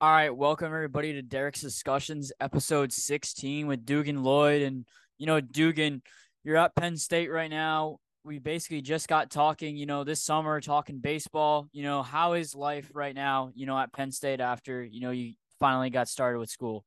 [0.00, 4.62] All right, welcome everybody to Derek's Discussions, episode 16 with Dugan Lloyd.
[4.62, 4.86] And,
[5.18, 6.02] you know, Dugan,
[6.44, 7.98] you're at Penn State right now.
[8.22, 11.68] We basically just got talking, you know, this summer, talking baseball.
[11.72, 15.10] You know, how is life right now, you know, at Penn State after, you know,
[15.10, 16.84] you finally got started with school?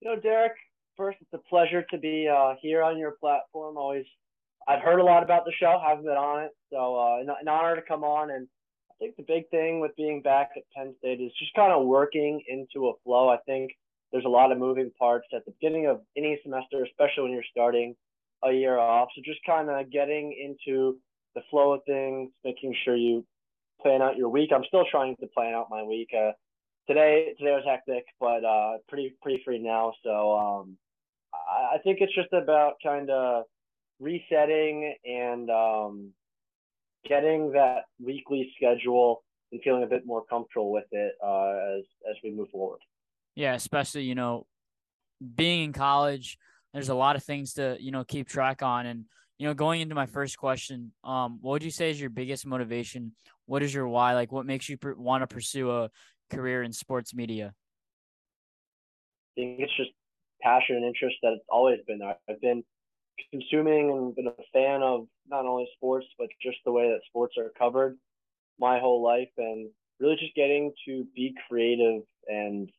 [0.00, 0.54] You know, Derek,
[0.96, 3.76] first, it's a pleasure to be uh, here on your platform.
[3.76, 4.06] Always,
[4.66, 6.52] I've heard a lot about the show, haven't been on it.
[6.72, 8.48] So, uh, an, an honor to come on and
[9.02, 11.86] I think the big thing with being back at Penn State is just kind of
[11.86, 13.28] working into a flow.
[13.28, 13.72] I think
[14.12, 17.42] there's a lot of moving parts at the beginning of any semester, especially when you're
[17.50, 17.96] starting
[18.44, 19.08] a year off.
[19.16, 20.98] So just kind of getting into
[21.34, 23.26] the flow of things, making sure you
[23.80, 24.50] plan out your week.
[24.54, 26.10] I'm still trying to plan out my week.
[26.16, 26.30] Uh,
[26.86, 29.94] today today was hectic, but uh, pretty pretty free now.
[30.04, 30.76] So um,
[31.34, 33.46] I, I think it's just about kind of
[33.98, 36.12] resetting and um,
[37.08, 42.16] getting that weekly schedule and feeling a bit more comfortable with it uh, as as
[42.22, 42.80] we move forward.
[43.34, 44.46] Yeah, especially you know,
[45.34, 46.38] being in college,
[46.72, 49.04] there's a lot of things to you know keep track on, and
[49.42, 52.46] you know, going into my first question, um, what would you say is your biggest
[52.46, 53.12] motivation?
[53.46, 54.14] What is your why?
[54.14, 55.90] Like, what makes you per- want to pursue a
[56.30, 57.52] career in sports media?
[59.36, 59.90] I think it's just
[60.40, 62.16] passion and interest that it's always been there.
[62.28, 62.62] I've been
[63.32, 67.34] consuming and been a fan of not only sports but just the way that sports
[67.38, 67.96] are covered
[68.58, 69.70] my whole life and
[70.00, 72.70] really just getting to be creative and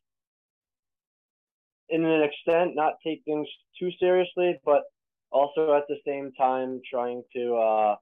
[1.89, 3.47] in an extent not take things
[3.79, 4.83] too seriously but
[5.31, 7.95] also at the same time trying to uh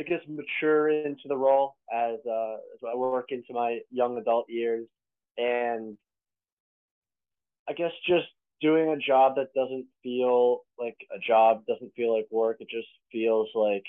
[0.00, 4.46] I guess mature into the role as uh as I work into my young adult
[4.48, 4.86] years.
[5.36, 5.96] And
[7.68, 8.26] I guess just
[8.60, 12.58] doing a job that doesn't feel like a job, doesn't feel like work.
[12.60, 13.84] It just feels like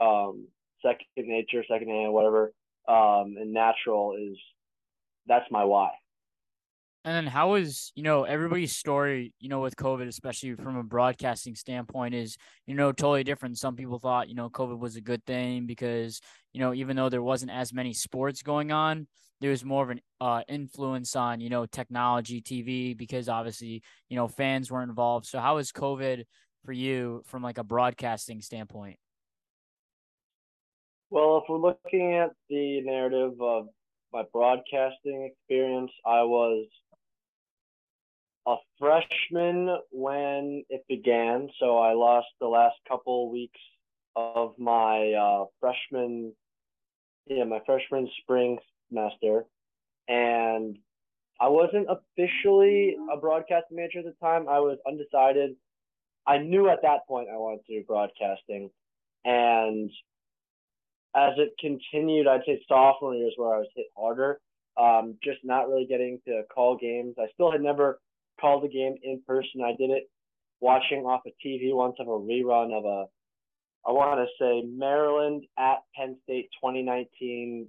[0.00, 0.46] um,
[0.82, 2.52] second nature, second hand, whatever,
[2.88, 4.36] um, and natural is
[5.26, 5.90] that's my why.
[7.04, 10.82] And then how is, you know, everybody's story, you know, with COVID, especially from a
[10.82, 13.58] broadcasting standpoint, is, you know, totally different.
[13.58, 16.22] Some people thought, you know, COVID was a good thing because,
[16.54, 19.06] you know, even though there wasn't as many sports going on,
[19.42, 24.16] there was more of an uh, influence on, you know, technology, TV, because obviously, you
[24.16, 25.26] know, fans were involved.
[25.26, 26.24] So how is COVID
[26.64, 28.96] for you from like a broadcasting standpoint?
[31.10, 33.66] Well, if we're looking at the narrative of
[34.14, 36.66] my broadcasting experience, I was
[38.46, 43.60] a freshman when it began, so I lost the last couple weeks
[44.16, 46.32] of my uh, freshman,
[47.26, 49.46] yeah, my freshman spring semester,
[50.08, 50.76] and
[51.40, 54.48] I wasn't officially a broadcasting major at the time.
[54.48, 55.56] I was undecided.
[56.26, 58.70] I knew at that point I wanted to do broadcasting,
[59.24, 59.90] and
[61.16, 64.40] as it continued, I'd say sophomore years where I was hit harder.
[64.76, 67.14] Um, just not really getting to call games.
[67.18, 68.00] I still had never
[68.40, 69.62] called the game in person.
[69.64, 70.04] I did it
[70.60, 73.06] watching off of TV once of a rerun of a,
[73.86, 77.66] I want to say Maryland at Penn State 2019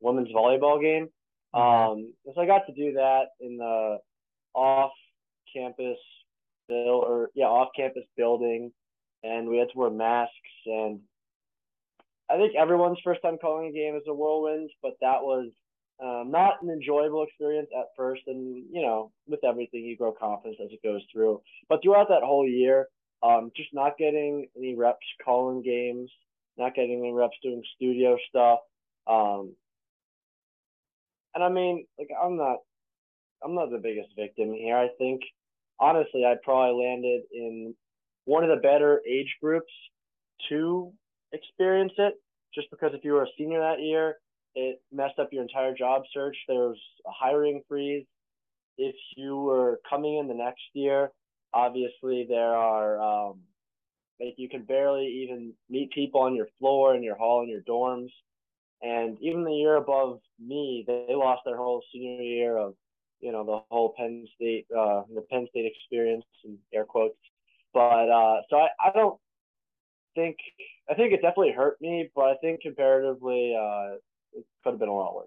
[0.00, 1.08] women's volleyball game.
[1.54, 1.92] Mm-hmm.
[1.92, 3.98] Um, so I got to do that in the
[4.54, 4.92] off
[5.54, 5.98] campus
[6.68, 8.72] bill or yeah off campus building,
[9.22, 10.32] and we had to wear masks
[10.66, 11.00] and
[12.30, 15.50] I think everyone's first time calling a game is a whirlwind, but that was
[16.02, 18.22] um, not an enjoyable experience at first.
[18.26, 21.40] And, you know, with everything, you grow confidence as it goes through.
[21.68, 22.86] But throughout that whole year,
[23.22, 26.10] um, just not getting any reps calling games,
[26.56, 28.60] not getting any reps doing studio stuff.
[29.06, 29.54] Um,
[31.34, 32.58] and I mean, like, I'm not,
[33.44, 34.76] I'm not the biggest victim here.
[34.76, 35.22] I think,
[35.80, 37.74] honestly, I probably landed in
[38.24, 39.72] one of the better age groups
[40.48, 40.92] to
[41.32, 42.14] experience it.
[42.54, 44.16] Just because if you were a senior that year,
[44.54, 46.36] it messed up your entire job search.
[46.48, 48.06] There's a hiring freeze.
[48.76, 51.10] If you were coming in the next year,
[51.52, 53.40] obviously there are um,
[54.20, 57.62] like you can barely even meet people on your floor in your hall in your
[57.62, 58.10] dorms.
[58.80, 62.74] And even the year above me, they lost their whole senior year of,
[63.20, 67.16] you know, the whole Penn State, uh, the Penn State experience in air quotes.
[67.74, 69.18] But uh, so I, I don't
[70.14, 70.36] think
[70.90, 73.96] I think it definitely hurt me, but I think comparatively, uh,
[74.32, 75.26] it could have been a lot worse.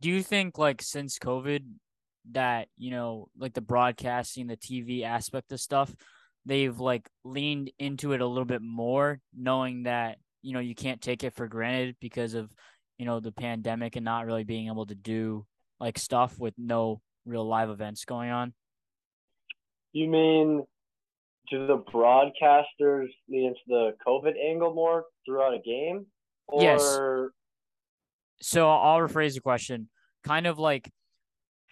[0.00, 1.64] Do you think like since COVID
[2.32, 5.94] that, you know, like the broadcasting, the TV aspect of stuff,
[6.44, 11.00] they've like leaned into it a little bit more, knowing that, you know, you can't
[11.00, 12.50] take it for granted because of,
[12.98, 15.46] you know, the pandemic and not really being able to do
[15.78, 18.52] like stuff with no real live events going on?
[19.92, 20.64] You mean
[21.50, 26.06] do the broadcasters lean into the COVID angle more throughout a game?
[26.48, 26.62] Or...
[26.62, 26.98] Yes.
[28.42, 29.88] So I'll rephrase the question.
[30.24, 30.90] kind of like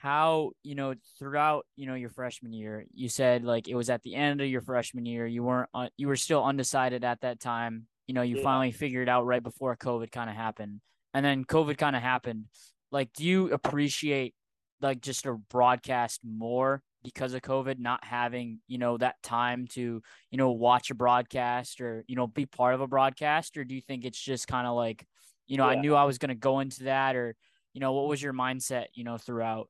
[0.01, 4.03] how you know throughout you know your freshman year you said like it was at
[4.03, 7.39] the end of your freshman year you weren't uh, you were still undecided at that
[7.39, 8.43] time you know you yeah.
[8.43, 10.81] finally figured out right before covid kind of happened
[11.13, 12.47] and then covid kind of happened
[12.91, 14.35] like do you appreciate
[14.81, 20.03] like just a broadcast more because of covid not having you know that time to
[20.31, 23.75] you know watch a broadcast or you know be part of a broadcast or do
[23.75, 25.07] you think it's just kind of like
[25.50, 25.76] you know yeah.
[25.76, 27.37] i knew i was going to go into that or
[27.75, 29.69] you know what was your mindset you know throughout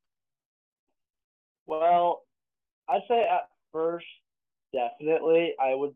[1.71, 2.23] well,
[2.89, 4.07] I'd say at first,
[4.73, 5.95] definitely, I would.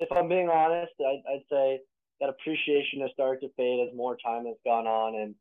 [0.00, 1.80] If I'm being honest, I'd, I'd say
[2.20, 5.36] that appreciation has started to fade as more time has gone on, and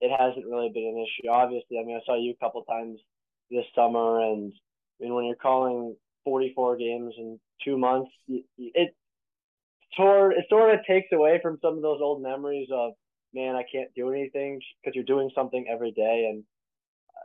[0.00, 1.28] it hasn't really been an issue.
[1.28, 3.00] Obviously, I mean, I saw you a couple times
[3.50, 4.52] this summer, and
[5.00, 8.94] I mean, when you're calling 44 games in two months, it
[9.96, 12.92] sort it sort of takes away from some of those old memories of
[13.34, 16.44] man, I can't do anything because you're doing something every day, and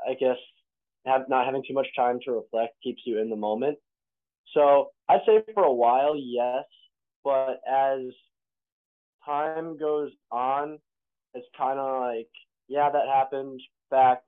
[0.08, 0.38] I guess
[1.06, 3.78] have not having too much time to reflect keeps you in the moment.
[4.54, 6.66] So I'd say for a while, yes,
[7.24, 8.02] but as
[9.26, 10.80] time goes on,
[11.34, 12.30] it's kind of like,
[12.68, 13.62] yeah, that happened.
[13.90, 14.26] Fact,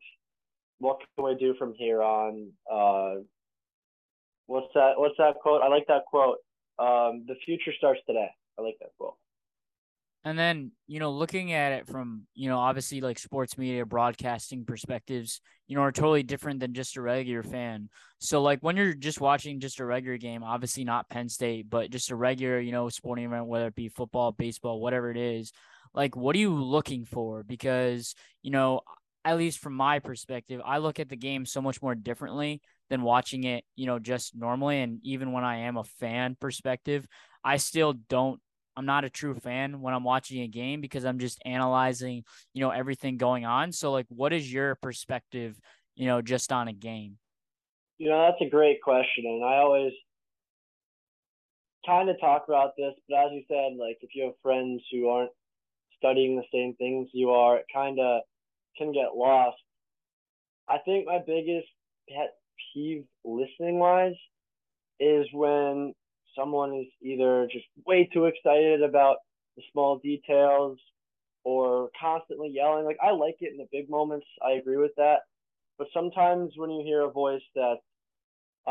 [0.79, 2.51] what can we do from here on?
[2.71, 3.21] Uh,
[4.45, 4.93] what's that?
[4.97, 5.61] What's that quote?
[5.61, 6.37] I like that quote.
[6.81, 8.29] Um, the future starts today.
[8.57, 9.13] I like that quote.
[10.23, 14.65] And then, you know, looking at it from, you know, obviously like sports media broadcasting
[14.65, 17.89] perspectives, you know, are totally different than just a regular fan.
[18.19, 21.89] So like when you're just watching just a regular game, obviously not Penn State, but
[21.89, 25.51] just a regular, you know, sporting event, whether it be football, baseball, whatever it is,
[25.95, 27.41] like what are you looking for?
[27.43, 28.13] Because,
[28.43, 28.81] you know,
[29.25, 32.61] at least from my perspective, I look at the game so much more differently
[32.91, 34.81] than watching it, you know, just normally.
[34.81, 37.07] And even when I am a fan perspective,
[37.43, 38.39] I still don't
[38.77, 42.23] I'm not a true fan when I'm watching a game because I'm just analyzing,
[42.53, 43.71] you know, everything going on.
[43.71, 45.57] So like what is your perspective,
[45.95, 47.17] you know, just on a game?
[47.97, 49.93] You know, that's a great question and I always
[51.85, 55.07] kind of talk about this, but as you said, like if you have friends who
[55.07, 55.31] aren't
[55.97, 58.21] studying the same things you are, it kind of
[58.77, 59.57] can get lost.
[60.67, 61.67] I think my biggest
[62.09, 62.35] pet
[62.73, 64.15] peeve listening wise
[64.99, 65.93] is when
[66.37, 69.17] someone is either just way too excited about
[69.57, 70.77] the small details
[71.43, 72.85] or constantly yelling.
[72.85, 74.25] Like I like it in the big moments.
[74.45, 75.19] I agree with that.
[75.77, 77.77] But sometimes when you hear a voice that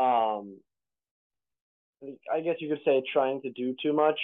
[0.01, 0.57] um
[2.33, 4.19] I guess you could say trying to do too much,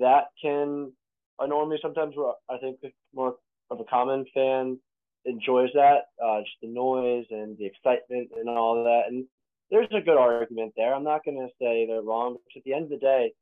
[0.00, 0.92] that can
[1.38, 2.78] annoy me sometimes where I think
[3.14, 3.36] more
[3.70, 4.78] of a common fan
[5.24, 9.02] enjoys that, uh, just the noise and the excitement and all that.
[9.08, 9.24] And
[9.70, 10.94] there's a good argument there.
[10.94, 13.32] I'm not going to say they're wrong, at the end of the day,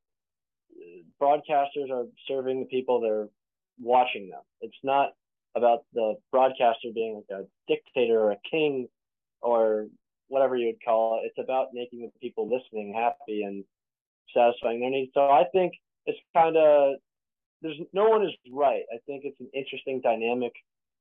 [1.21, 3.29] broadcasters are serving the people they're
[3.81, 4.41] watching them.
[4.61, 5.11] It's not
[5.57, 8.89] about the broadcaster being like a dictator or a king
[9.43, 9.87] or
[10.29, 11.27] whatever you would call it.
[11.27, 13.65] It's about making the people listening happy and
[14.35, 15.11] satisfying their needs.
[15.13, 15.73] So I think
[16.07, 16.95] it's kind of
[17.63, 18.85] there's no one is right.
[18.93, 20.53] I think it's an interesting dynamic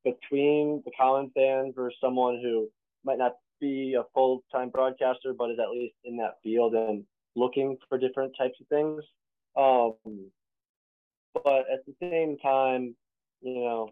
[0.03, 2.69] between the common fan versus someone who
[3.03, 7.03] might not be a full time broadcaster, but is at least in that field and
[7.35, 9.03] looking for different types of things.
[9.55, 9.93] Um,
[11.33, 12.95] but at the same time,
[13.41, 13.89] you know,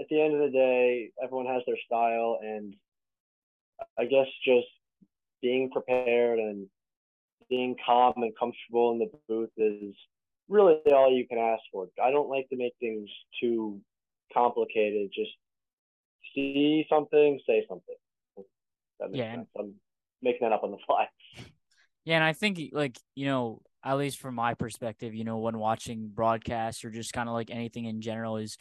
[0.00, 2.74] at the end of the day, everyone has their style, and
[3.98, 4.68] I guess just
[5.42, 6.66] being prepared and
[7.48, 9.94] being calm and comfortable in the booth is
[10.48, 11.88] really all you can ask for.
[12.02, 13.08] I don't like to make things
[13.40, 13.80] too
[14.32, 15.10] complicated.
[15.14, 15.30] Just
[16.34, 17.94] see something, say something.
[19.00, 19.48] That yeah, sense.
[19.58, 19.74] I'm
[20.22, 21.06] making that up on the fly.
[22.06, 25.58] Yeah, and I think like you know, at least from my perspective, you know, when
[25.58, 28.56] watching broadcasts or just kind of like anything in general, is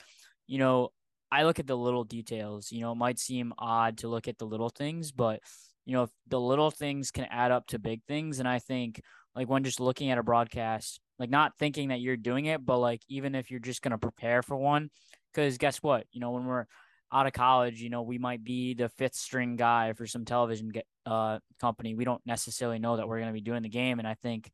[0.45, 0.89] you know,
[1.31, 2.71] I look at the little details.
[2.71, 5.39] You know, it might seem odd to look at the little things, but
[5.85, 8.39] you know, the little things can add up to big things.
[8.39, 9.01] And I think
[9.35, 12.79] like when just looking at a broadcast, like not thinking that you're doing it, but
[12.79, 14.89] like even if you're just gonna prepare for one,
[15.33, 16.05] because guess what?
[16.11, 16.65] You know, when we're
[17.11, 20.71] out of college, you know, we might be the fifth string guy for some television
[21.05, 21.95] uh, company.
[21.95, 23.99] We don't necessarily know that we're going to be doing the game.
[23.99, 24.51] And I think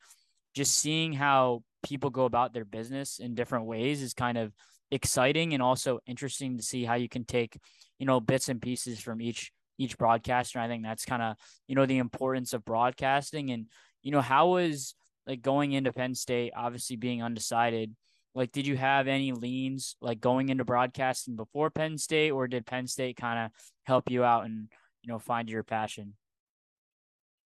[0.53, 4.53] just seeing how people go about their business in different ways is kind of
[4.91, 7.59] exciting and also interesting to see how you can take,
[7.99, 10.57] you know, bits and pieces from each each broadcaster.
[10.57, 11.35] I think that's kind of,
[11.67, 13.65] you know, the importance of broadcasting and,
[14.01, 14.95] you know, how was
[15.27, 17.93] like going into Penn State, obviously being undecided,
[18.35, 22.65] like, did you have any leans like going into broadcasting before Penn State, or did
[22.65, 23.51] Penn State kind of
[23.85, 24.67] help you out and
[25.01, 26.15] you know find your passion?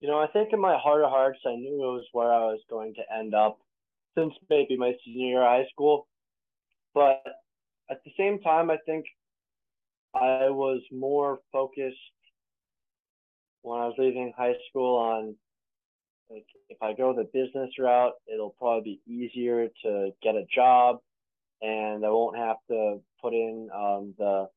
[0.02, 2.40] You know, I think in my heart of hearts, I knew it was where I
[2.46, 3.60] was going to end up
[4.18, 6.08] since maybe my senior year of high school.
[6.94, 7.22] But
[7.90, 9.06] at the same time, I think
[10.16, 11.98] I was more focused
[13.62, 15.36] when I was leaving high school on
[16.30, 21.00] like if I go the business route, it'll probably be easier to get a job,
[21.62, 24.48] and I won't have to put in um, the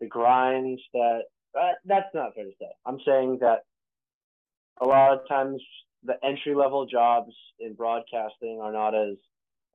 [0.00, 1.22] the grinds that.
[1.54, 2.64] Uh, that's not fair to say.
[2.86, 3.64] I'm saying that
[4.80, 5.60] a lot of times
[6.02, 9.16] the entry level jobs in broadcasting are not as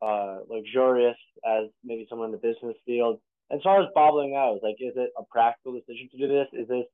[0.01, 3.19] uh, luxurious as maybe someone in the business field.
[3.49, 4.59] So I was bobbling out.
[4.61, 6.47] Like, is it a practical decision to do this?
[6.51, 6.85] Is this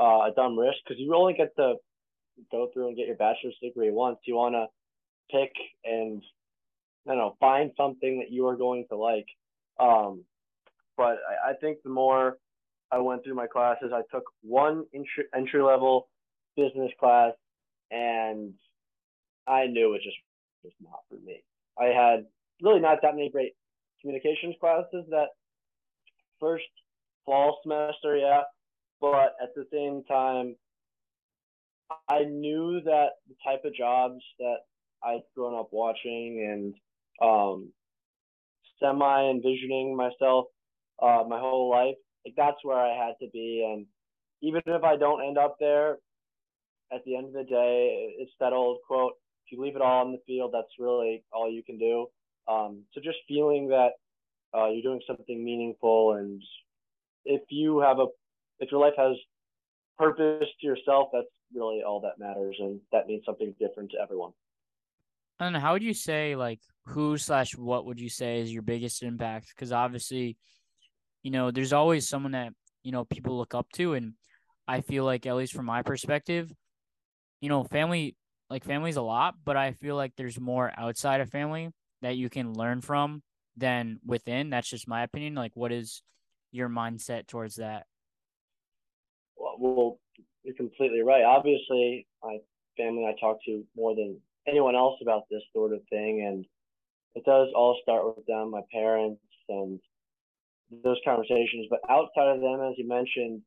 [0.00, 0.78] uh, a dumb risk?
[0.84, 1.74] Because you only get to
[2.50, 4.18] go through and get your bachelor's degree once.
[4.24, 4.66] You want to
[5.30, 5.52] pick
[5.84, 6.22] and
[7.06, 9.26] I don't know find something that you are going to like.
[9.80, 10.24] Um,
[10.96, 12.38] but I, I think the more
[12.90, 16.08] I went through my classes, I took one entry, entry level
[16.56, 17.32] business class,
[17.90, 18.52] and
[19.46, 20.16] I knew it just
[20.62, 21.42] was not for me.
[21.80, 22.26] I had
[22.60, 23.54] really not that many great
[24.00, 25.28] communications classes that
[26.38, 26.64] first
[27.24, 28.42] fall semester, yeah,
[29.00, 30.54] but at the same time,
[32.08, 34.58] I knew that the type of jobs that
[35.04, 36.74] I'd grown up watching and
[37.26, 37.72] um,
[38.80, 40.46] semi envisioning myself
[41.00, 43.68] uh, my whole life, like that's where I had to be.
[43.68, 43.86] And
[44.42, 45.98] even if I don't end up there,
[46.92, 49.12] at the end of the day, it's that old quote:
[49.46, 52.06] "If you leave it all on the field, that's really all you can do."
[52.48, 53.92] Um, so just feeling that
[54.56, 56.42] uh, you're doing something meaningful, and
[57.24, 58.06] if you have a,
[58.60, 59.16] if your life has
[59.98, 64.32] purpose to yourself, that's really all that matters, and that means something different to everyone.
[65.40, 69.02] And how would you say, like, who slash what would you say is your biggest
[69.02, 69.48] impact?
[69.54, 70.36] Because obviously,
[71.22, 74.14] you know, there's always someone that you know people look up to, and
[74.68, 76.50] I feel like, at least from my perspective,
[77.40, 78.16] you know, family,
[78.48, 81.70] like, family's a lot, but I feel like there's more outside of family
[82.02, 83.22] that you can learn from
[83.56, 84.50] than within.
[84.50, 85.34] That's just my opinion.
[85.34, 86.02] Like, what is
[86.52, 87.86] your mindset towards that?
[89.36, 89.98] Well,
[90.42, 91.24] you're completely right.
[91.24, 92.38] Obviously, my
[92.76, 96.44] family I talk to more than anyone else about this sort of thing, and
[97.14, 99.78] it does all start with them, my parents, and
[100.82, 101.66] those conversations.
[101.70, 103.42] But outside of them, as you mentioned,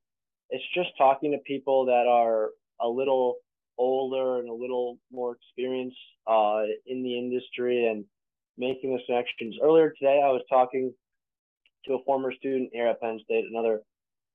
[0.50, 3.36] it's just talking to people that are a little
[3.78, 8.06] older and a little more experienced uh, in the industry and
[8.58, 9.56] making those connections.
[9.62, 10.94] Earlier today, I was talking
[11.86, 13.82] to a former student here at Penn State, another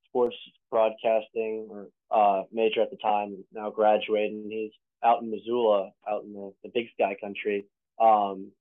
[0.09, 0.37] sports
[0.71, 4.47] broadcasting or uh, major at the time, now graduating.
[4.51, 4.73] He's
[5.05, 7.67] out in Missoula, out in the, the Big Sky country.
[8.01, 8.53] Um,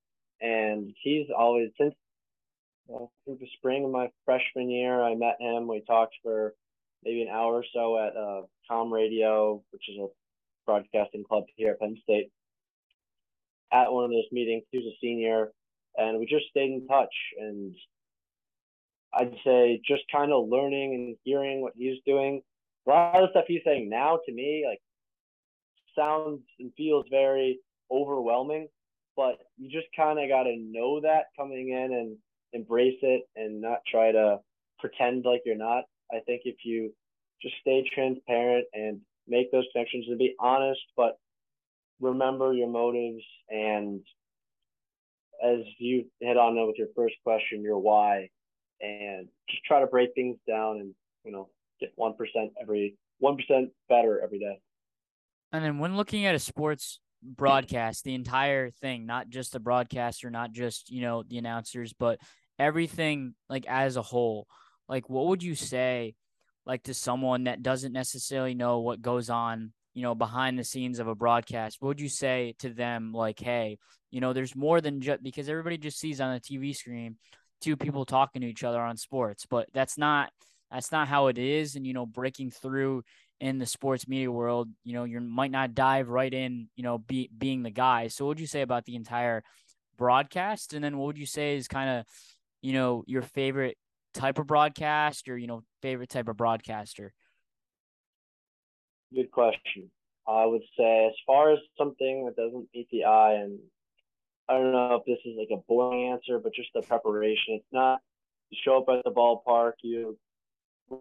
[0.42, 1.96] and he's always since
[2.94, 5.68] uh, since the spring of my freshman year, I met him.
[5.68, 6.54] We talked for
[7.04, 10.08] maybe an hour or so at uh, CommRadio, which is a
[10.66, 12.32] broadcasting club here at Penn State.
[13.72, 15.52] At one of those meetings, he was a senior,
[15.98, 17.14] and we just stayed in touch.
[17.40, 17.76] And
[19.14, 22.42] I'd say just kind of learning and hearing what he's doing.
[22.88, 24.80] A lot of the stuff he's saying now to me, like,
[25.98, 27.60] sounds and feels very
[27.92, 28.68] overwhelming,
[29.16, 32.18] but you just kind of got to know that coming in and
[32.54, 34.40] embrace it and not try to
[34.80, 35.84] pretend like you're not.
[36.12, 36.94] I think if you
[37.42, 41.18] just stay transparent and make those connections and be honest, but
[42.00, 44.02] remember your motives and
[45.44, 48.30] as you hit on with your first question, your why
[48.82, 50.94] and just try to break things down and
[51.26, 54.60] you know get one percent every one percent better every day.
[55.52, 60.30] And then when looking at a sports broadcast, the entire thing, not just the broadcaster,
[60.30, 62.20] not just you know the announcers, but
[62.58, 64.48] everything like as a whole,
[64.88, 66.16] like what would you say,
[66.66, 71.00] like to someone that doesn't necessarily know what goes on you know behind the scenes
[71.00, 73.80] of a broadcast what would you say to them like hey
[74.12, 77.18] you know there's more than just because everybody just sees on the tv screen
[77.60, 80.32] two people talking to each other on sports, but that's not
[80.72, 81.76] that's not how it is.
[81.76, 83.04] And you know, breaking through
[83.40, 86.98] in the sports media world, you know, you might not dive right in, you know,
[86.98, 88.08] be, being the guy.
[88.08, 89.44] So, what would you say about the entire
[89.98, 90.74] broadcast?
[90.74, 92.06] And then, what would you say is kind of,
[92.62, 93.78] you know, your favorite
[94.14, 97.14] type of broadcast or you know, favorite type of broadcaster?
[99.14, 99.90] Good question.
[100.28, 103.58] I would say, as far as something that doesn't meet the eye and
[104.48, 107.56] I don't know if this is like a boring answer, but just the preparation.
[107.56, 108.00] It's not
[108.50, 110.18] you show up at the ballpark, you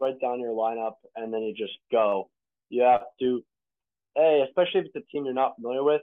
[0.00, 2.28] write down your lineup, and then you just go.
[2.70, 3.42] You have to,
[4.14, 6.02] hey, especially if it's a team you're not familiar with,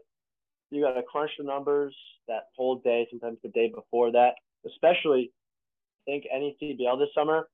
[0.72, 1.96] you got to crunch the numbers
[2.27, 4.32] that whole day, sometimes the day before that.
[4.65, 5.32] Especially,
[6.08, 7.48] I think any NECBL this summer.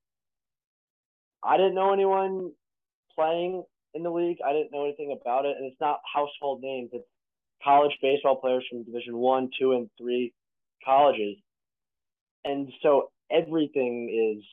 [1.43, 2.51] I didn't know anyone
[3.15, 4.37] playing in the league.
[4.45, 6.91] I didn't know anything about it, and it's not household names.
[6.93, 7.05] It's
[7.63, 10.33] college baseball players from Division One, Two, and Three
[10.85, 11.37] colleges,
[12.45, 14.43] and so everything is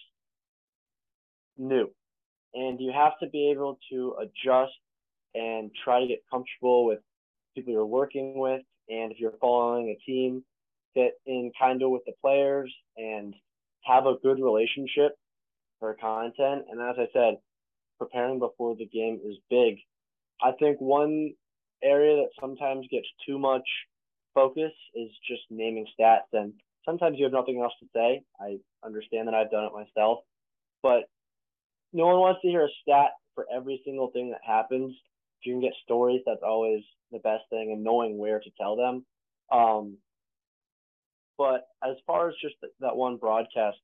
[1.59, 1.91] new.
[2.55, 4.73] and you have to be able to adjust
[5.35, 7.01] and try to get comfortable with
[7.55, 8.63] people you're working with.
[8.89, 10.43] And if you're following a team,
[10.95, 13.35] get in kind of with the players and
[13.85, 15.13] have a good relationship
[15.79, 16.65] for content.
[16.71, 17.37] And as I said,
[17.99, 19.77] preparing before the game is big.
[20.43, 21.35] I think one
[21.83, 23.69] area that sometimes gets too much
[24.35, 26.33] focus is just naming stats.
[26.33, 28.23] And sometimes you have nothing else to say.
[28.41, 30.21] I understand that I've done it myself,
[30.83, 31.05] but
[31.93, 34.95] no one wants to hear a stat for every single thing that happens.
[35.41, 38.77] If you can get stories, that's always the best thing, and knowing where to tell
[38.77, 39.05] them.
[39.51, 39.97] Um,
[41.37, 43.79] but as far as just that one broadcast,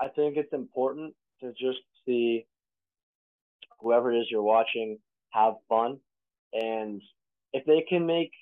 [0.00, 2.46] I think it's important to just see
[3.80, 4.98] whoever it is you're watching
[5.30, 5.98] have fun.
[6.52, 7.00] And
[7.52, 8.32] if they can make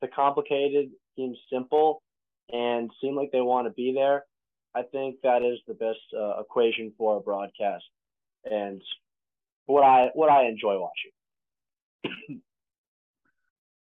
[0.00, 2.02] the complicated seem simple
[2.50, 4.24] and seem like they want to be there,
[4.74, 7.84] I think that is the best uh, equation for a broadcast
[8.44, 8.80] and
[9.66, 12.40] what I what I enjoy watching.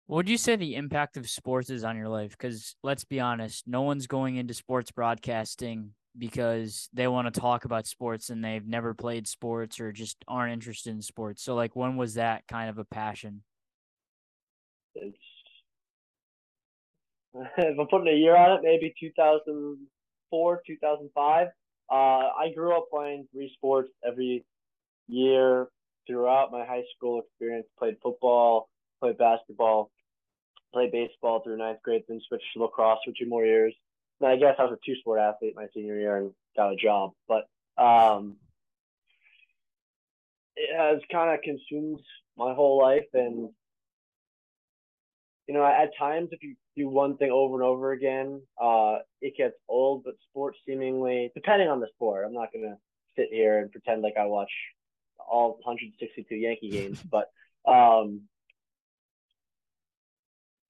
[0.06, 2.32] what would you say the impact of sports is on your life?
[2.32, 7.64] Because let's be honest, no one's going into sports broadcasting because they want to talk
[7.64, 11.42] about sports and they've never played sports or just aren't interested in sports.
[11.42, 13.42] So like when was that kind of a passion?
[14.96, 15.16] It's
[17.58, 18.92] if I'm putting a year on it, maybe
[20.30, 21.48] 2004, 2005.
[21.90, 24.44] Uh, I grew up playing three sports every
[25.08, 25.68] year
[26.06, 27.66] throughout my high school experience.
[27.78, 28.68] Played football,
[29.00, 29.90] played basketball,
[30.72, 33.74] played baseball through ninth grade, then switched to lacrosse for two more years.
[34.20, 36.76] And I guess I was a two sport athlete my senior year and got a
[36.76, 37.48] job, but
[37.82, 38.36] um,
[40.56, 42.00] it has kind of consumed
[42.36, 43.06] my whole life.
[43.14, 43.48] And,
[45.48, 49.36] you know, at times, if you do one thing over and over again, uh, it
[49.36, 52.76] gets old, but sports seemingly, depending on the sport, I'm not to
[53.16, 54.50] sit here and pretend like I watch
[55.18, 57.30] all 162 Yankee games, but
[57.66, 58.22] um,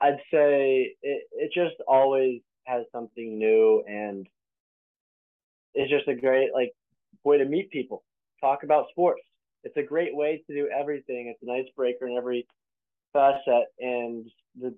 [0.00, 4.26] I'd say it, it just always has something new and
[5.74, 6.72] it's just a great like
[7.24, 8.02] way to meet people,
[8.40, 9.22] talk about sports.
[9.62, 11.28] It's a great way to do everything.
[11.28, 12.46] It's an icebreaker in every
[13.12, 14.26] facet, and
[14.58, 14.74] the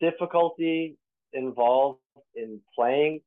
[0.00, 0.96] difficulty
[1.32, 2.00] involved
[2.34, 3.20] in playing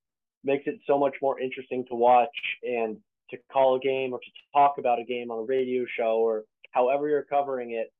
[0.44, 2.30] makes it so much more interesting to watch
[2.64, 2.98] and
[3.30, 6.44] to call a game or to talk about a game on a radio show or
[6.72, 7.92] however you're covering it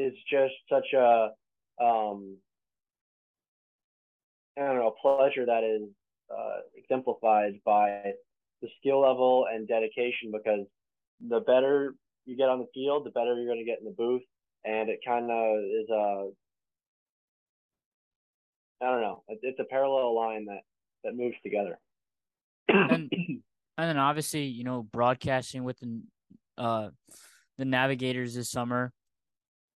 [0.00, 1.30] is just such a
[1.82, 2.36] um,
[4.58, 5.88] I don't know, pleasure that is
[6.30, 8.12] uh, exemplified by
[8.60, 10.66] the skill level and dedication because
[11.28, 11.94] the better
[12.26, 14.22] you get on the field, the better you're going to get in the booth.
[14.64, 16.30] And it kind of is a,
[18.82, 20.60] I don't know, it's a parallel line that,
[21.04, 21.78] that moves together.
[22.68, 23.42] and, and
[23.76, 26.00] then obviously, you know, broadcasting with the,
[26.56, 26.90] uh,
[27.56, 28.92] the navigators this summer.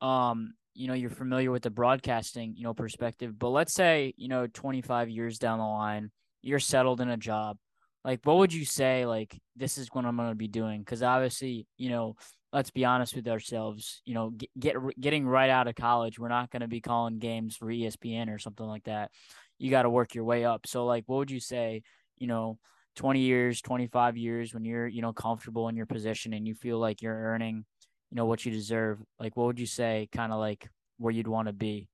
[0.02, 4.30] Um, you know you're familiar with the broadcasting you know perspective but let's say you
[4.30, 6.10] know 25 years down the line
[6.42, 7.58] you're settled in a job
[8.06, 10.80] like what would you say like this is what i'm going to be doing?
[10.80, 12.16] Because obviously you know
[12.52, 16.30] let's be honest with ourselves you know get, get getting right out of college we're
[16.30, 19.12] not going to be calling games for espn or something like that.
[19.58, 20.66] You got to work your way up.
[20.66, 21.84] So like what would you say
[22.18, 22.58] you know
[22.96, 26.80] 20 years 25 years when you're you know comfortable in your position and you feel
[26.80, 27.64] like you're earning
[28.12, 31.28] you know what you deserve like what would you say kind of like where you'd
[31.28, 31.88] want to be?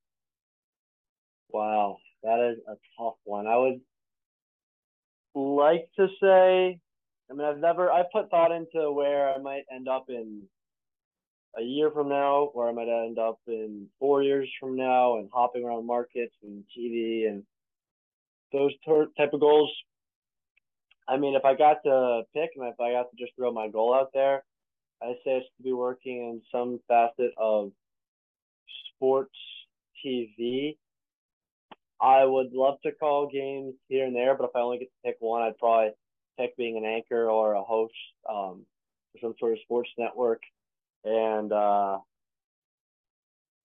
[1.50, 3.48] Wow that is a tough one.
[3.48, 3.80] I would
[5.36, 6.80] like to say
[7.30, 10.44] i mean i've never I've put thought into where i might end up in
[11.58, 15.30] a year from now where i might end up in four years from now and
[15.32, 17.44] hopping around markets and tv and
[18.52, 18.72] those
[19.18, 19.72] type of goals
[21.08, 23.68] i mean if i got to pick and if i got to just throw my
[23.68, 24.44] goal out there
[25.02, 27.72] I say it's to be working in some facet of
[28.96, 29.36] sports
[30.04, 30.78] TV.
[32.02, 35.10] I would love to call games here and there, but if I only get to
[35.10, 35.92] pick one, I'd probably
[36.38, 37.94] pick being an anchor or a host
[38.30, 38.66] um,
[39.12, 40.42] for some sort of sports network.
[41.06, 42.00] And uh,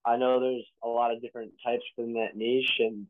[0.04, 3.06] I know there's a lot of different types within that niche, and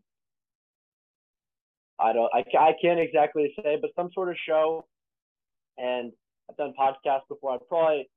[1.98, 4.86] I don't, I, I can't exactly say, but some sort of show.
[5.76, 6.12] And
[6.48, 7.54] I've done podcasts before.
[7.54, 8.08] I'd probably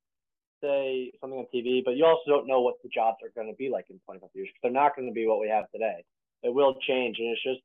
[0.62, 3.58] say something on TV, but you also don't know what the jobs are going to
[3.58, 6.04] be like in 25 years because they're not going to be what we have today.
[6.44, 7.62] It will change, and it's just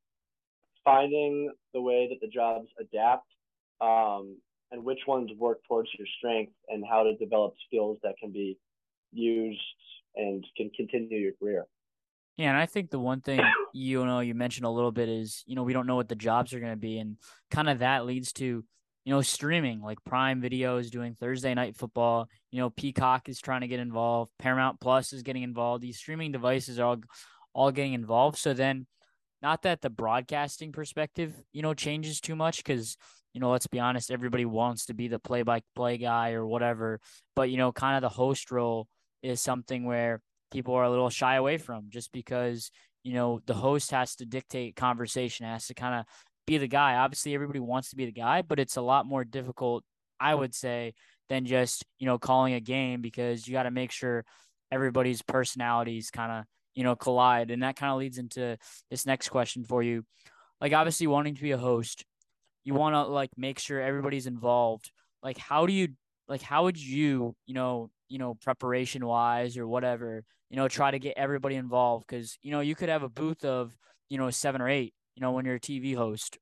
[0.85, 3.27] finding the way that the jobs adapt
[3.81, 4.37] um,
[4.71, 8.57] and which ones work towards your strength and how to develop skills that can be
[9.13, 9.61] used
[10.17, 11.67] and can continue your career.
[12.37, 13.41] Yeah, and I think the one thing
[13.73, 16.15] you know you mentioned a little bit is you know we don't know what the
[16.15, 17.17] jobs are going to be, and
[17.51, 18.65] kind of that leads to
[19.09, 22.29] you know, streaming like Prime Video is doing Thursday night football.
[22.51, 24.33] You know, Peacock is trying to get involved.
[24.39, 25.83] Paramount Plus is getting involved.
[25.83, 27.01] These streaming devices are all,
[27.53, 28.39] all getting involved.
[28.39, 28.87] So then,
[29.41, 32.97] not that the broadcasting perspective, you know, changes too much because,
[33.33, 36.47] you know, let's be honest, everybody wants to be the play by play guy or
[36.47, 37.01] whatever.
[37.37, 38.89] But, you know, kind of the host role
[39.23, 42.71] is something where people are a little shy away from just because,
[43.05, 46.07] you know, the host has to dictate conversation, has to kind of
[46.47, 46.97] be the guy.
[46.97, 49.85] Obviously, everybody wants to be the guy, but it's a lot more difficult,
[50.19, 50.95] I would say,
[51.29, 54.25] than just, you know, calling a game because you got to make sure
[54.73, 56.45] everybody's personalities kind of,
[56.79, 57.51] you know, collide.
[57.51, 58.57] And that kind of leads into
[58.91, 60.05] this next question for you.
[60.61, 62.05] Like, obviously, wanting to be a host,
[62.63, 64.93] you want to like make sure everybody's involved.
[65.23, 65.89] Like, how do you,
[66.29, 70.93] like, how would you, you know, you know, preparation wise or whatever, you know, try
[70.93, 72.07] to get everybody involved?
[72.07, 73.77] Because, you know, you could have a booth of,
[74.09, 76.39] you know, seven or eight you know, when you're a TV host.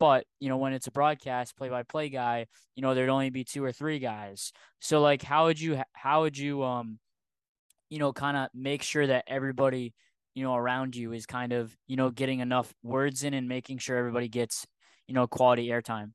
[0.00, 3.30] But, you know, when it's a broadcast play by play guy, you know, there'd only
[3.30, 4.52] be two or three guys.
[4.80, 6.98] So like how would you how would you um
[7.88, 9.94] you know, kind of make sure that everybody,
[10.34, 13.78] you know, around you is kind of, you know, getting enough words in and making
[13.78, 14.66] sure everybody gets,
[15.06, 16.12] you know, quality airtime.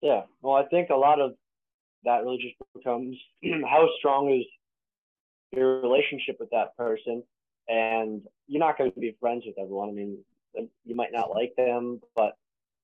[0.00, 0.22] Yeah.
[0.42, 1.32] Well, I think a lot of
[2.04, 3.16] that really just becomes
[3.68, 4.44] how strong is
[5.52, 7.22] your relationship with that person
[7.68, 9.90] and you're not going to be friends with everyone.
[9.90, 10.18] I mean,
[10.58, 12.36] uh, you might not like them, but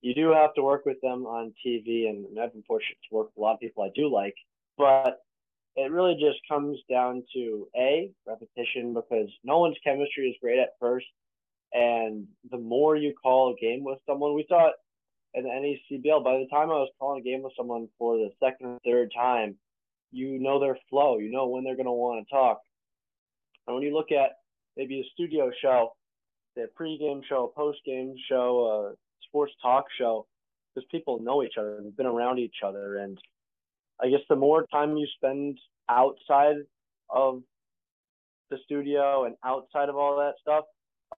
[0.02, 2.08] you do have to work with them on TV.
[2.08, 4.34] And I've been fortunate to work with a lot of people I do like,
[4.76, 5.23] but
[5.76, 10.70] it really just comes down to a repetition because no one's chemistry is great at
[10.80, 11.06] first,
[11.72, 14.74] and the more you call a game with someone, we saw it
[15.34, 16.22] in the NECBL.
[16.22, 19.12] By the time I was calling a game with someone for the second or third
[19.14, 19.56] time,
[20.12, 22.60] you know their flow, you know when they're going to want to talk.
[23.66, 24.30] And when you look at
[24.76, 25.94] maybe a studio show,
[26.54, 30.26] the pregame show, a postgame show, a sports talk show,
[30.74, 32.98] because people know each other and been around each other.
[32.98, 33.18] And
[34.00, 36.57] I guess the more time you spend outside
[37.11, 37.42] of
[38.50, 40.64] the studio and outside of all that stuff,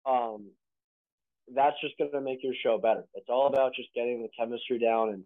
[0.04, 0.50] um,
[1.54, 3.04] that's just going to make your show better.
[3.14, 5.24] It's all about just getting the chemistry down and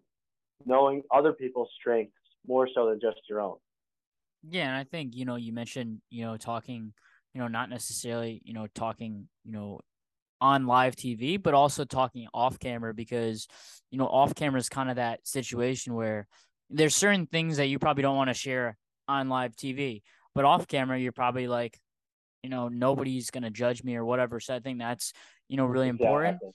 [0.65, 2.13] knowing other people's strengths
[2.47, 3.57] more so than just your own.
[4.49, 6.93] Yeah, and I think you know you mentioned you know talking,
[7.33, 9.81] you know not necessarily you know talking you know
[10.41, 13.47] on live TV, but also talking off camera because,
[13.91, 16.27] you know, off camera is kind of that situation where
[16.71, 20.01] there's certain things that you probably don't want to share on live TV,
[20.33, 21.79] but off camera, you're probably like,
[22.43, 24.39] you know, nobody's going to judge me or whatever.
[24.39, 25.13] So I think that's,
[25.47, 26.39] you know, really important.
[26.41, 26.49] Yeah,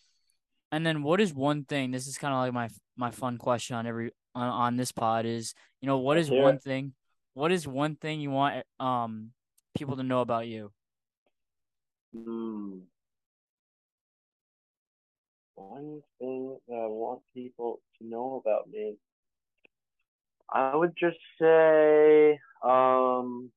[0.73, 3.77] and then what is one thing, this is kind of like my, my fun question
[3.77, 6.93] on every, on, on this pod is, you know, what is one thing,
[7.35, 9.31] what is one thing you want, um,
[9.77, 10.73] people to know about you?
[12.13, 12.79] Hmm
[15.57, 18.97] one thing that I want people to know about me.
[20.53, 23.51] I would just say, um,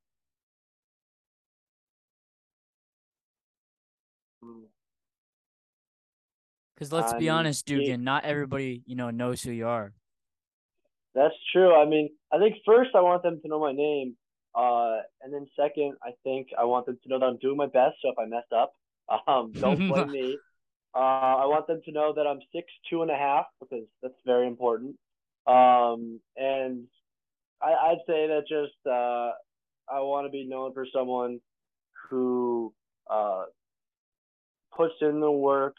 [6.73, 9.93] because let's I'm, be honest, Dugan, not everybody you know knows who you are.
[11.13, 11.75] That's true.
[11.75, 14.15] I mean, I think first I want them to know my name,
[14.56, 17.67] uh, and then second, I think I want them to know that I'm doing my
[17.67, 17.97] best.
[18.02, 18.73] So if I mess up,
[19.28, 20.38] um, don't blame me.
[20.95, 24.15] Uh, I want them to know that I'm six two and a half because that's
[24.25, 24.95] very important.
[25.47, 26.86] Um, and
[27.62, 29.32] I, I'd say that just uh,
[29.91, 31.39] I want to be known for someone
[32.10, 32.73] who
[33.10, 33.45] uh,
[34.75, 35.75] puts in the work,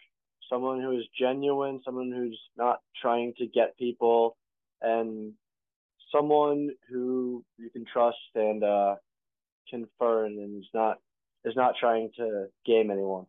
[0.51, 4.37] someone who is genuine, someone who's not trying to get people,
[4.83, 5.33] and
[6.15, 8.97] someone who you can trust and uh,
[9.69, 10.99] confirm and is not
[11.45, 13.27] is not trying to game anyone.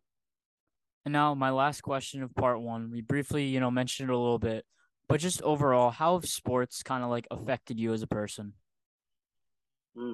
[1.05, 2.91] And now my last question of part one.
[2.91, 4.65] We briefly, you know, mentioned it a little bit,
[5.11, 8.53] but just overall, how have sports kind of like affected you as a person?
[9.93, 10.13] Hmm.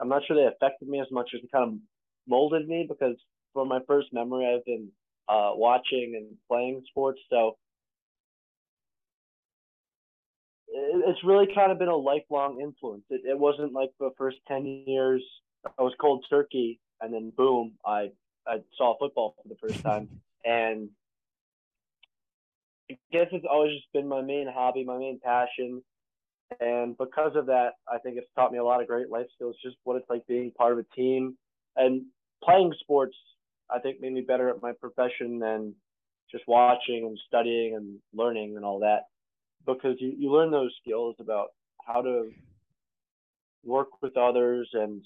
[0.00, 1.78] I'm not sure they affected me as much as they kind of
[2.26, 3.16] molded me because
[3.52, 4.88] from my first memory, I've been
[5.28, 7.20] uh, watching and playing sports.
[7.28, 7.58] So
[10.68, 13.02] it's really kind of been a lifelong influence.
[13.10, 15.22] It, it wasn't like the first 10 years
[15.78, 18.12] I was cold turkey and then boom, I
[18.46, 20.08] I saw football for the first time,
[20.46, 20.88] and
[22.90, 25.82] I guess it's always just been my main hobby, my main passion,
[26.60, 29.56] and because of that, I think it's taught me a lot of great life skills,
[29.62, 31.36] just what it's like being part of a team,
[31.76, 32.02] and
[32.42, 33.16] playing sports.
[33.70, 35.74] I think made me better at my profession than
[36.30, 39.08] just watching and studying and learning and all that,
[39.66, 41.48] because you you learn those skills about
[41.86, 42.30] how to
[43.64, 45.02] work with others and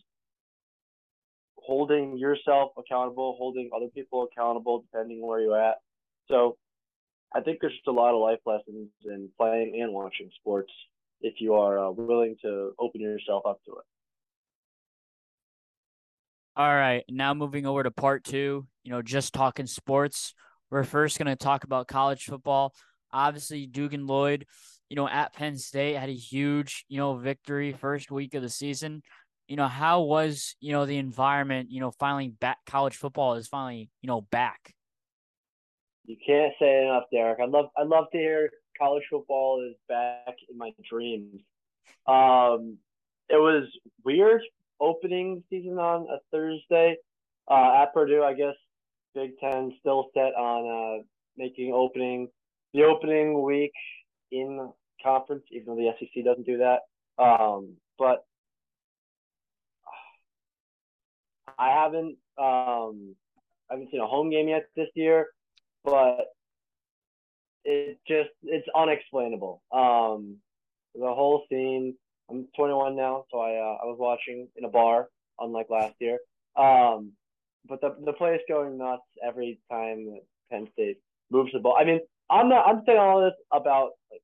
[1.57, 5.77] holding yourself accountable, holding other people accountable, depending where you're at.
[6.29, 6.57] So
[7.35, 10.73] I think there's just a lot of life lessons in playing and watching sports
[11.21, 13.85] if you are uh, willing to open yourself up to it.
[16.55, 20.35] All right, now moving over to part two, you know, just talking sports.
[20.71, 22.75] We're first going to talk about college football.
[23.11, 24.47] Obviously, Dugan Lloyd,
[24.91, 28.51] you know, at Penn State had a huge, you know, victory first week of the
[28.51, 29.03] season.
[29.49, 33.49] You know, how was, you know, the environment, you know, finally back college football is
[33.49, 34.75] finally, you know, back.
[36.05, 37.39] You can't say enough, Derek.
[37.41, 41.41] I love I love to hear college football is back in my dreams.
[42.07, 42.79] Um,
[43.29, 43.65] it was
[44.05, 44.43] weird
[44.81, 46.97] opening season on a Thursday
[47.49, 48.23] uh, at Purdue.
[48.23, 48.55] I guess
[49.15, 51.03] Big Ten still set on uh,
[51.37, 52.29] making opening
[52.75, 53.73] the opening week
[54.31, 56.81] in conference, even though the SEC doesn't do that.
[57.23, 58.25] Um, but
[61.59, 63.15] I haven't um,
[63.71, 65.29] I haven't seen a home game yet this year,
[65.85, 66.27] but
[67.65, 69.63] it just it's unexplainable.
[69.73, 70.37] Um,
[70.95, 71.95] the whole scene.
[72.31, 76.19] I'm 21 now, so I uh, I was watching in a bar, unlike last year.
[76.57, 77.13] Um,
[77.69, 80.19] but the the place going nuts every time
[80.51, 80.99] Penn State
[81.31, 81.77] moves the ball.
[81.79, 82.67] I mean, I'm not.
[82.67, 84.23] I'm saying all this about like,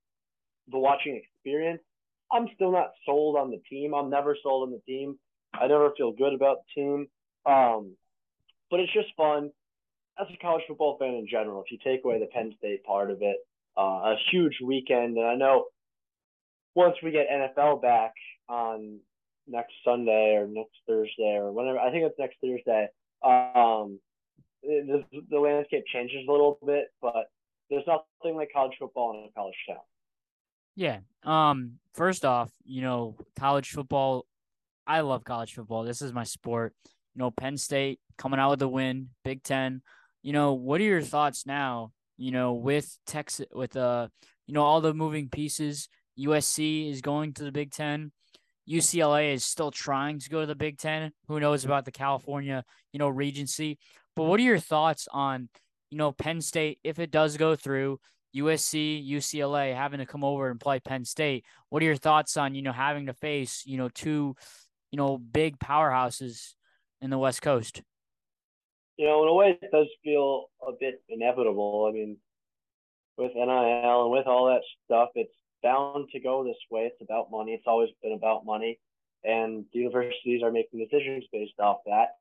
[0.70, 1.82] the watching experience.
[2.30, 3.94] I'm still not sold on the team.
[3.94, 5.18] I'm never sold on the team.
[5.54, 7.06] I never feel good about the team.
[7.46, 7.96] Um,
[8.70, 9.50] but it's just fun
[10.20, 11.62] as a college football fan in general.
[11.62, 13.36] If you take away the Penn State part of it,
[13.76, 13.80] uh,
[14.12, 15.66] a huge weekend, and I know
[16.74, 18.12] once we get NFL back
[18.48, 18.98] on
[19.46, 22.88] next Sunday or next Thursday or whenever, I think it's next Thursday.
[23.22, 24.00] Um,
[24.62, 27.30] the, the landscape changes a little bit, but
[27.70, 29.78] there's nothing like college football in a college town.
[30.76, 30.98] Yeah.
[31.24, 31.78] Um.
[31.94, 34.26] First off, you know, college football.
[34.86, 35.82] I love college football.
[35.82, 36.74] This is my sport.
[37.14, 39.82] You know, Penn State coming out with a win, Big Ten.
[40.28, 41.92] You know, what are your thoughts now?
[42.18, 44.08] You know, with Texas, with uh,
[44.46, 45.88] you know, all the moving pieces.
[46.18, 48.12] USC is going to the Big Ten.
[48.68, 51.12] UCLA is still trying to go to the Big Ten.
[51.28, 52.62] Who knows about the California,
[52.92, 53.58] you know, Regents?
[54.14, 55.48] But what are your thoughts on,
[55.88, 57.98] you know, Penn State if it does go through?
[58.36, 61.46] USC, UCLA having to come over and play Penn State.
[61.70, 64.36] What are your thoughts on, you know, having to face, you know, two,
[64.90, 66.52] you know, big powerhouses
[67.00, 67.80] in the West Coast?
[68.98, 71.86] You know, in a way, it does feel a bit inevitable.
[71.88, 72.16] I mean,
[73.16, 75.32] with NIL and with all that stuff, it's
[75.62, 76.82] bound to go this way.
[76.82, 77.52] It's about money.
[77.52, 78.78] It's always been about money.
[79.24, 82.16] And the universities are making decisions based off that.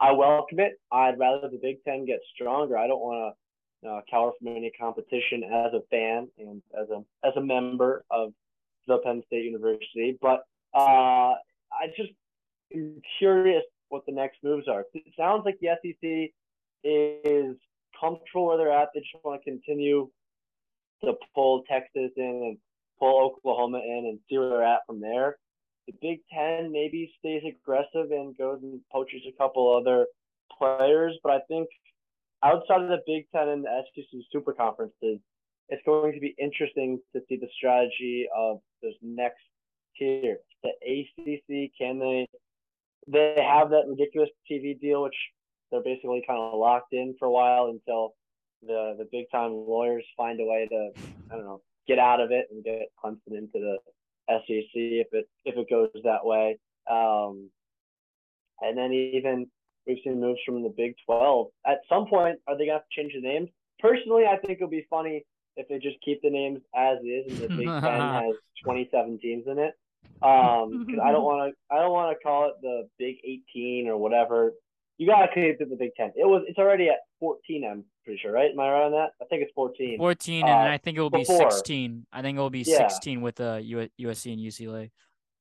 [0.00, 0.80] I welcome it.
[0.90, 2.76] I'd rather the Big Ten get stronger.
[2.76, 3.34] I don't want
[3.82, 8.04] to uh, cower from any competition as a fan and as a as a member
[8.10, 8.32] of
[8.86, 10.18] the Penn State University.
[10.20, 10.44] But
[10.74, 11.34] uh,
[11.72, 12.10] I just
[12.74, 14.84] am curious what the next moves are.
[14.94, 16.32] It sounds like the SEC
[16.82, 17.56] is
[18.00, 18.88] comfortable where they're at.
[18.94, 20.08] They just want to continue
[21.04, 22.58] to pull Texas in and
[22.98, 25.36] pull Oklahoma in and see where they're at from there.
[25.86, 30.06] The Big Ten maybe stays aggressive and goes and poaches a couple other
[30.58, 31.68] players, but I think
[32.44, 35.18] outside of the Big Ten and the SEC super conferences,
[35.68, 39.40] it's going to be interesting to see the strategy of those next
[39.98, 40.38] tiers.
[40.62, 42.28] The ACC, can they?
[43.10, 45.14] They have that ridiculous TV deal, which
[45.70, 48.14] they're basically kind of locked in for a while until
[48.62, 50.90] the the big time lawyers find a way to
[51.30, 53.78] I don't know get out of it and get Clemson into the
[54.28, 56.58] SEC if it if it goes that way.
[56.90, 57.50] Um,
[58.60, 59.46] and then even
[59.86, 61.48] we've seen moves from the Big Twelve.
[61.66, 63.48] At some point, are they gonna have to change the names?
[63.80, 65.24] Personally, I think it'll be funny
[65.56, 69.44] if they just keep the names as is and the Big Ten has 27 teams
[69.46, 69.74] in it.
[70.22, 73.88] Um, because I don't want to I don't want to call it the Big 18
[73.88, 74.52] or whatever
[75.00, 76.12] you gotta keep it the Big Ten.
[76.14, 77.64] It was it's already at fourteen.
[77.64, 78.50] I'm pretty sure, right?
[78.50, 79.12] Am I right on that?
[79.22, 79.96] I think it's fourteen.
[79.96, 82.04] Fourteen, and uh, I think it will be sixteen.
[82.12, 82.86] I think it will be yeah.
[82.86, 84.90] sixteen with uh, USC and UCLA.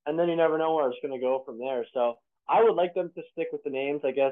[0.05, 1.85] And then you never know where it's gonna go from there.
[1.93, 3.99] So I would like them to stick with the names.
[4.05, 4.31] I guess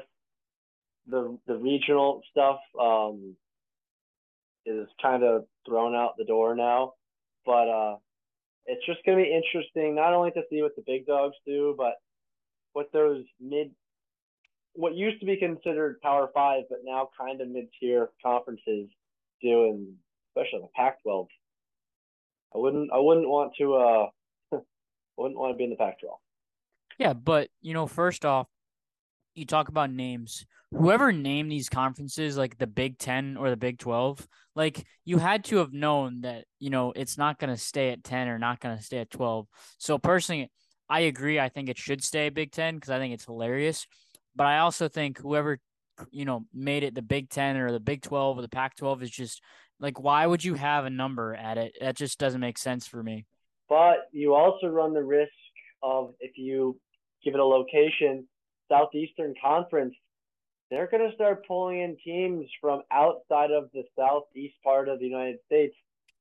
[1.06, 3.36] the the regional stuff um,
[4.64, 6.94] is kind of thrown out the door now,
[7.44, 7.96] but uh,
[8.68, 11.94] it's just gonna be interesting not only to see what the big dogs do, but
[12.74, 13.70] what those mid
[14.74, 18.88] what used to be considered Power Five, but now kind of mid tier conferences
[19.42, 19.94] do, and
[20.30, 21.26] especially the Pac-12.
[22.54, 24.06] I wouldn't I wouldn't want to uh
[24.52, 24.58] I
[25.16, 26.10] wouldn't want to be in the Pac-12.
[26.98, 28.48] Yeah, but you know, first off,
[29.34, 30.44] you talk about names.
[30.70, 35.44] Whoever named these conferences, like the Big Ten or the Big Twelve, like you had
[35.44, 38.60] to have known that you know it's not going to stay at ten or not
[38.60, 39.46] going to stay at twelve.
[39.78, 40.50] So personally,
[40.88, 41.40] I agree.
[41.40, 43.86] I think it should stay Big Ten because I think it's hilarious.
[44.36, 45.58] But I also think whoever
[46.10, 49.02] you know made it the Big Ten or the Big Twelve or the Pac twelve
[49.02, 49.42] is just
[49.80, 51.76] Like, why would you have a number at it?
[51.80, 53.26] That just doesn't make sense for me.
[53.68, 55.32] But you also run the risk
[55.82, 56.78] of if you
[57.24, 58.26] give it a location,
[58.70, 59.94] Southeastern Conference,
[60.70, 65.06] they're going to start pulling in teams from outside of the southeast part of the
[65.06, 65.74] United States.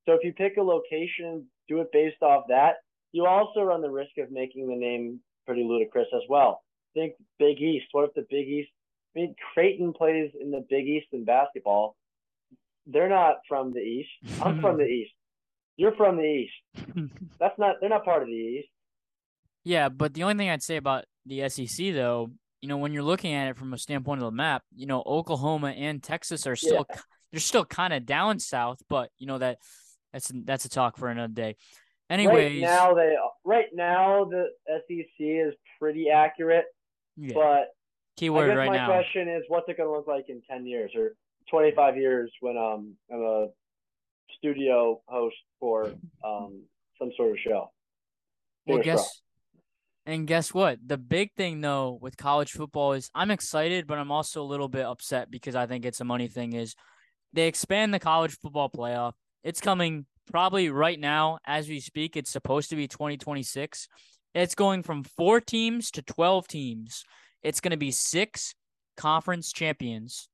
[0.06, 2.76] So if you pick a location, do it based off that,
[3.12, 6.62] you also run the risk of making the name pretty ludicrous as well.
[6.94, 7.88] Think Big East.
[7.92, 8.70] What if the Big East?
[9.16, 11.96] I mean, Creighton plays in the Big East in basketball.
[12.86, 14.10] They're not from the East.
[14.42, 15.12] I'm from the East.
[15.76, 16.88] You're from the East.
[17.40, 17.76] That's not.
[17.80, 18.70] They're not part of the East.
[19.64, 22.32] Yeah, but the only thing I'd say about the SEC though,
[22.62, 25.04] you know, when you're looking at it from a standpoint of the map, you know,
[25.06, 26.98] Oklahoma and Texas are still yeah.
[27.32, 29.60] they're still kind of down south, but you know that
[30.14, 31.56] that's that's a talk for another day.
[32.10, 36.66] Anyways, right now they right now the SEC is pretty accurate,
[37.16, 37.34] yeah.
[37.34, 37.68] but
[38.16, 38.88] keyword right my now.
[38.88, 41.12] question is, what's it going to look like in ten years or
[41.50, 43.48] twenty five years when um I'm a
[44.38, 45.92] studio host for
[46.26, 46.64] um
[46.98, 47.72] some sort of show?
[48.66, 49.22] Well, guess
[50.08, 50.80] and guess what?
[50.86, 54.70] The big thing though with college football is I'm excited, but I'm also a little
[54.70, 56.54] bit upset because I think it's a money thing.
[56.54, 56.76] Is
[57.34, 59.14] they expand the college football playoff?
[59.44, 62.16] It's coming probably right now as we speak.
[62.16, 63.90] It's supposed to be 2026.
[64.34, 67.04] It's going from four teams to 12 teams.
[67.44, 68.56] It's going to be six
[68.96, 70.30] conference champions,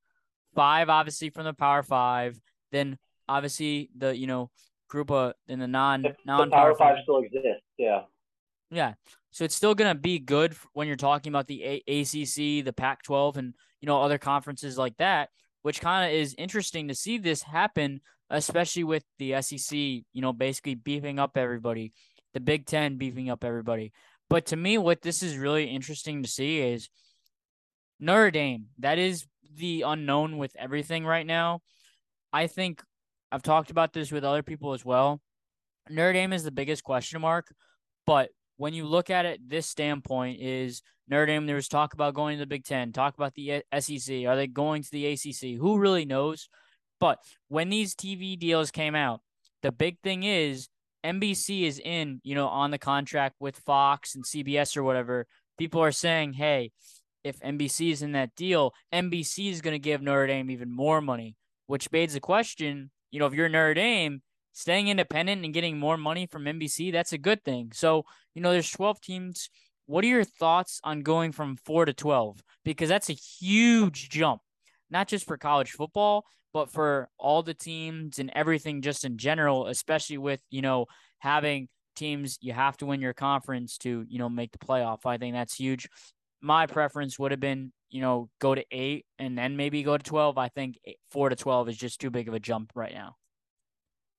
[0.53, 2.39] five obviously from the Power Five,
[2.71, 4.51] then obviously the you know
[4.87, 7.63] group of in the non non Power Five still exists.
[7.79, 8.01] Yeah.
[8.69, 8.93] Yeah.
[9.33, 12.71] So it's still going to be good when you're talking about the a- ACC, the
[12.71, 15.29] Pac 12, and, you know, other conferences like that,
[15.63, 20.33] which kind of is interesting to see this happen, especially with the SEC, you know,
[20.33, 21.93] basically beefing up everybody,
[22.35, 23.91] the Big Ten beefing up everybody.
[24.29, 26.87] But to me, what this is really interesting to see is
[27.99, 28.67] Notre Dame.
[28.77, 31.61] That is the unknown with everything right now.
[32.31, 32.83] I think
[33.31, 35.21] I've talked about this with other people as well.
[35.89, 37.51] Notre Dame is the biggest question mark,
[38.05, 41.45] but when you look at it, this standpoint is Notre Dame.
[41.45, 44.25] There was talk about going to the Big Ten, talk about the SEC.
[44.25, 45.59] Are they going to the ACC?
[45.59, 46.49] Who really knows?
[46.99, 49.21] But when these TV deals came out,
[49.61, 50.69] the big thing is
[51.03, 55.27] NBC is in, you know, on the contract with Fox and CBS or whatever.
[55.57, 56.71] People are saying, hey,
[57.23, 61.01] if NBC is in that deal, NBC is going to give Notre Dame even more
[61.01, 61.35] money,
[61.67, 64.21] which begs the question, you know, if you're Notre Dame,
[64.53, 67.71] staying independent and getting more money from NBC, that's a good thing.
[67.73, 69.49] So, you know, there's 12 teams.
[69.87, 72.41] What are your thoughts on going from four to 12?
[72.63, 74.41] Because that's a huge jump,
[74.89, 79.67] not just for college football, but for all the teams and everything just in general,
[79.67, 80.85] especially with, you know,
[81.19, 85.05] having teams, you have to win your conference to, you know, make the playoff.
[85.05, 85.89] I think that's huge.
[86.41, 90.03] My preference would have been, you know, go to eight and then maybe go to
[90.03, 90.37] 12.
[90.37, 93.15] I think eh, four to 12 is just too big of a jump right now.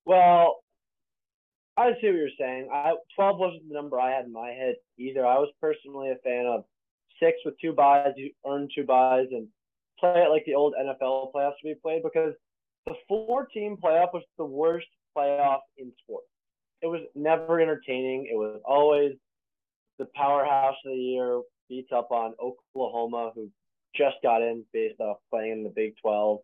[0.06, 0.56] Well,
[1.76, 2.68] I see what you're saying.
[2.72, 5.26] I twelve wasn't the number I had in my head either.
[5.26, 6.64] I was personally a fan of
[7.20, 9.48] six with two buys, you earn two buys, and
[9.98, 12.34] play it like the old NFL playoffs to be played because
[12.86, 14.86] the four team playoff was the worst
[15.16, 16.26] playoff in sports.
[16.82, 18.28] It was never entertaining.
[18.30, 19.12] It was always
[19.98, 23.48] the powerhouse of the year beats up on Oklahoma, who
[23.96, 26.40] just got in based off playing in the Big 12.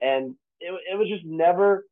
[0.00, 1.84] And it, it was just never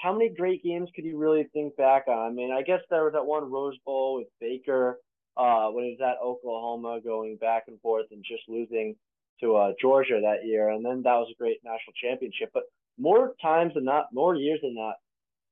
[0.00, 2.18] how many great games could you really think back on?
[2.18, 4.98] I mean, I guess there was that one Rose Bowl with Baker
[5.36, 8.94] uh, when he was at Oklahoma going back and forth and just losing
[9.40, 10.70] to uh, Georgia that year.
[10.70, 12.50] And then that was a great national championship.
[12.54, 12.64] But
[12.98, 14.94] more times than not, more years than not,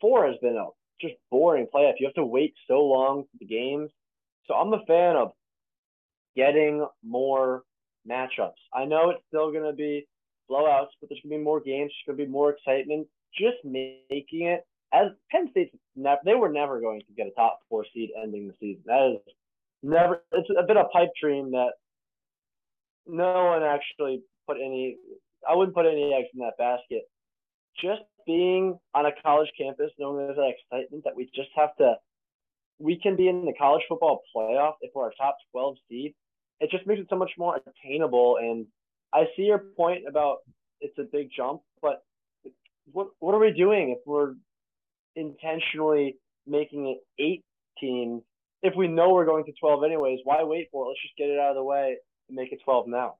[0.00, 0.66] four has been a
[1.00, 1.94] just boring playoff.
[1.98, 3.90] You have to wait so long for the games.
[4.46, 5.32] So I'm a fan of
[6.36, 7.62] getting more
[8.08, 8.52] matchups.
[8.72, 10.06] I know it's still going to be
[10.48, 11.90] blowouts, but there's going to be more games.
[11.90, 16.48] There's going to be more excitement just making it as Penn State's never they were
[16.48, 18.82] never going to get a top four seed ending the season.
[18.86, 19.34] That is
[19.82, 21.72] never it's a bit of pipe dream that
[23.06, 24.96] no one actually put any
[25.48, 27.02] I wouldn't put any eggs in that basket.
[27.80, 31.94] Just being on a college campus, knowing there's that excitement that we just have to
[32.78, 36.14] we can be in the college football playoff if we're a top twelve seed.
[36.60, 38.66] It just makes it so much more attainable and
[39.12, 40.38] I see your point about
[40.80, 42.02] it's a big jump, but
[42.92, 44.34] what what are we doing if we're
[45.14, 46.16] intentionally
[46.46, 47.44] making it eight
[47.80, 48.22] teams?
[48.62, 50.88] If we know we're going to twelve anyways, why wait for it?
[50.88, 51.96] Let's just get it out of the way
[52.28, 53.16] and make it twelve now.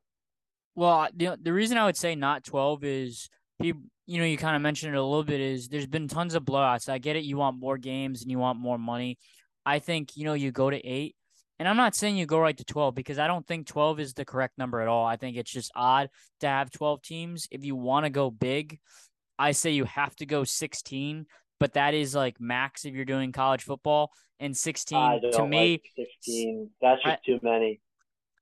[0.74, 3.28] Well, the the reason I would say not twelve is
[3.60, 3.82] people.
[4.08, 5.40] You know, you kind of mentioned it a little bit.
[5.40, 6.88] Is there's been tons of blowouts.
[6.88, 7.24] I get it.
[7.24, 9.18] You want more games and you want more money.
[9.64, 11.16] I think you know you go to eight,
[11.58, 14.14] and I'm not saying you go right to 12 because I don't think 12 is
[14.14, 15.06] the correct number at all.
[15.06, 16.10] I think it's just odd
[16.40, 17.48] to have 12 teams.
[17.50, 18.78] If you want to go big,
[19.38, 21.26] I say you have to go 16,
[21.60, 24.12] but that is like max if you're doing college football.
[24.38, 26.70] And 16 to me, like 16.
[26.82, 27.80] That's just I, too many.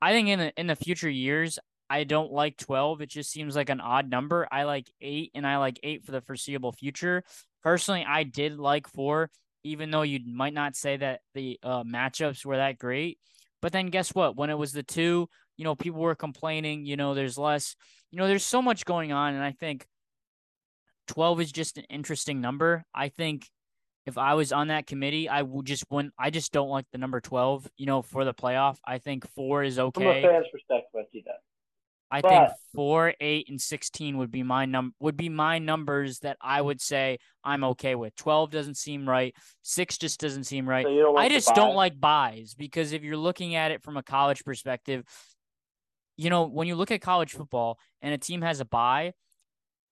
[0.03, 3.03] I think in the in the future years, I don't like 12.
[3.03, 4.49] It just seems like an odd number.
[4.51, 7.22] I like eight, and I like eight for the foreseeable future.
[7.62, 9.30] Personally, I did like four,
[9.62, 13.18] even though you might not say that the uh, matchups were that great.
[13.62, 14.36] But then guess what?
[14.36, 17.76] When it was the two, you know, people were complaining, you know, there's less,
[18.11, 19.34] you know, there's so much going on.
[19.34, 19.86] And I think
[21.09, 22.84] 12 is just an interesting number.
[22.94, 23.48] I think
[24.07, 26.14] if I was on that committee, I would just wouldn't.
[26.18, 28.76] I just don't like the number 12, you know, for the playoff.
[28.86, 30.22] I think four is okay.
[30.22, 31.36] From a fan's perspective, I see that.
[32.11, 36.20] I but, think four, eight, and sixteen would be my num would be my numbers
[36.20, 38.14] that I would say I'm okay with.
[38.14, 39.34] Twelve doesn't seem right.
[39.62, 40.84] Six just doesn't seem right.
[40.84, 44.02] So like I just don't like buys because if you're looking at it from a
[44.02, 45.02] college perspective,
[46.16, 49.12] you know, when you look at college football and a team has a buy,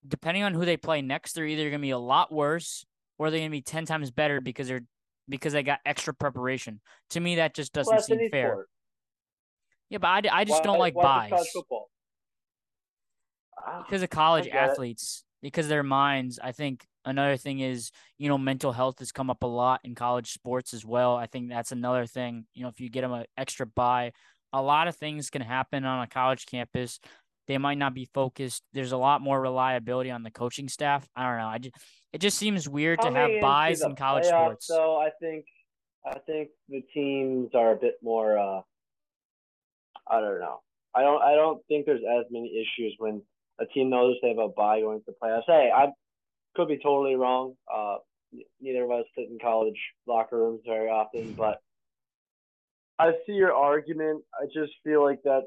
[0.06, 2.84] depending on who they play next, they're either gonna be a lot worse
[3.18, 4.84] or they're gonna be ten times better because they're
[5.28, 6.80] because they got extra preparation.
[7.10, 8.52] To me, that just doesn't well, seem fair.
[8.52, 8.68] Sport.
[9.90, 11.32] Yeah, but I, I just why, don't like buys.
[13.64, 15.46] Ah, because of college athletes, it.
[15.46, 16.40] because their minds.
[16.42, 19.94] I think another thing is, you know, mental health has come up a lot in
[19.94, 21.16] college sports as well.
[21.16, 22.46] I think that's another thing.
[22.54, 24.12] You know, if you get them an extra buy,
[24.52, 27.00] a lot of things can happen on a college campus.
[27.48, 28.62] They might not be focused.
[28.72, 31.08] There's a lot more reliability on the coaching staff.
[31.16, 31.48] I don't know.
[31.48, 31.76] I just
[32.12, 34.66] it just seems weird Coming to have buys in college playoffs, sports.
[34.66, 35.44] So I think
[36.04, 38.38] I think the teams are a bit more.
[38.38, 38.60] uh
[40.08, 40.60] I don't know.
[40.94, 41.22] I don't.
[41.22, 43.22] I don't think there's as many issues when
[43.60, 45.44] a team knows they have a buy going to playoffs.
[45.46, 45.88] Hey, I
[46.54, 47.54] could be totally wrong.
[47.72, 47.96] Uh,
[48.60, 51.60] neither of us sit in college locker rooms very often, but
[52.98, 54.22] I see your argument.
[54.34, 55.42] I just feel like that.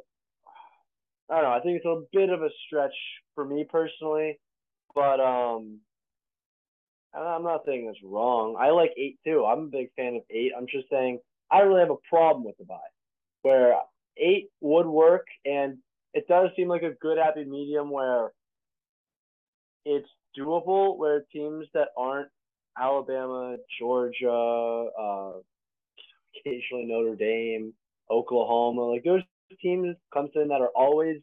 [1.30, 1.52] I don't know.
[1.52, 2.94] I think it's a bit of a stretch
[3.34, 4.40] for me personally,
[4.94, 5.80] but um,
[7.14, 8.56] I'm not saying it's wrong.
[8.60, 9.46] I like eight too.
[9.46, 10.52] I'm a big fan of eight.
[10.56, 11.20] I'm just saying
[11.52, 12.78] I really have a problem with the bye,
[13.42, 13.76] where
[14.18, 15.78] eight would work, and
[16.14, 18.32] it does seem like a good happy medium where
[19.86, 22.30] it's doable where teams that aren't
[22.78, 25.34] Alabama, Georgia, uh,
[26.38, 27.74] occasionally Notre Dame,
[28.10, 29.22] Oklahoma, like those
[29.62, 31.18] teams Clemson that are always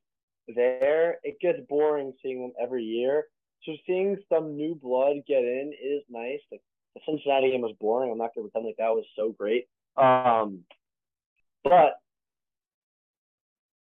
[0.54, 3.24] there, it gets boring seeing them every year.
[3.64, 6.40] So seeing some new blood get in is nice.
[6.50, 6.62] Like
[6.94, 8.10] the Cincinnati game was boring.
[8.10, 9.68] I'm not gonna pretend like that was so great.
[9.96, 10.60] Um,
[11.62, 11.94] but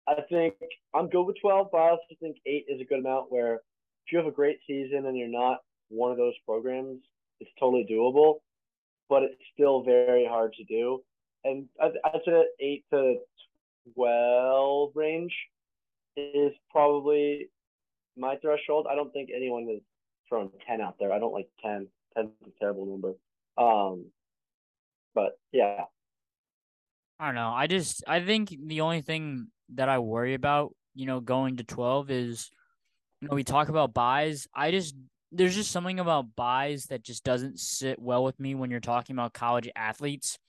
[0.07, 0.55] I think
[0.93, 4.11] I'm good with 12, but I also think eight is a good amount where if
[4.11, 5.59] you have a great season and you're not
[5.89, 6.99] one of those programs,
[7.39, 8.39] it's totally doable,
[9.07, 11.01] but it's still very hard to do.
[11.43, 13.15] And I'd, I'd say that eight to
[13.95, 15.33] 12 range
[16.15, 17.49] is probably
[18.17, 18.87] my threshold.
[18.89, 19.81] I don't think anyone has
[20.27, 21.11] thrown 10 out there.
[21.11, 21.87] I don't like 10.
[22.15, 23.13] 10 is a terrible number.
[23.57, 24.05] Um,
[25.15, 25.83] but yeah.
[27.19, 27.49] I don't know.
[27.49, 31.63] I just I think the only thing that I worry about, you know, going to
[31.63, 32.49] 12 is,
[33.21, 34.47] you know, we talk about buys.
[34.53, 34.95] I just,
[35.31, 39.15] there's just something about buys that just doesn't sit well with me when you're talking
[39.15, 40.39] about college athletes.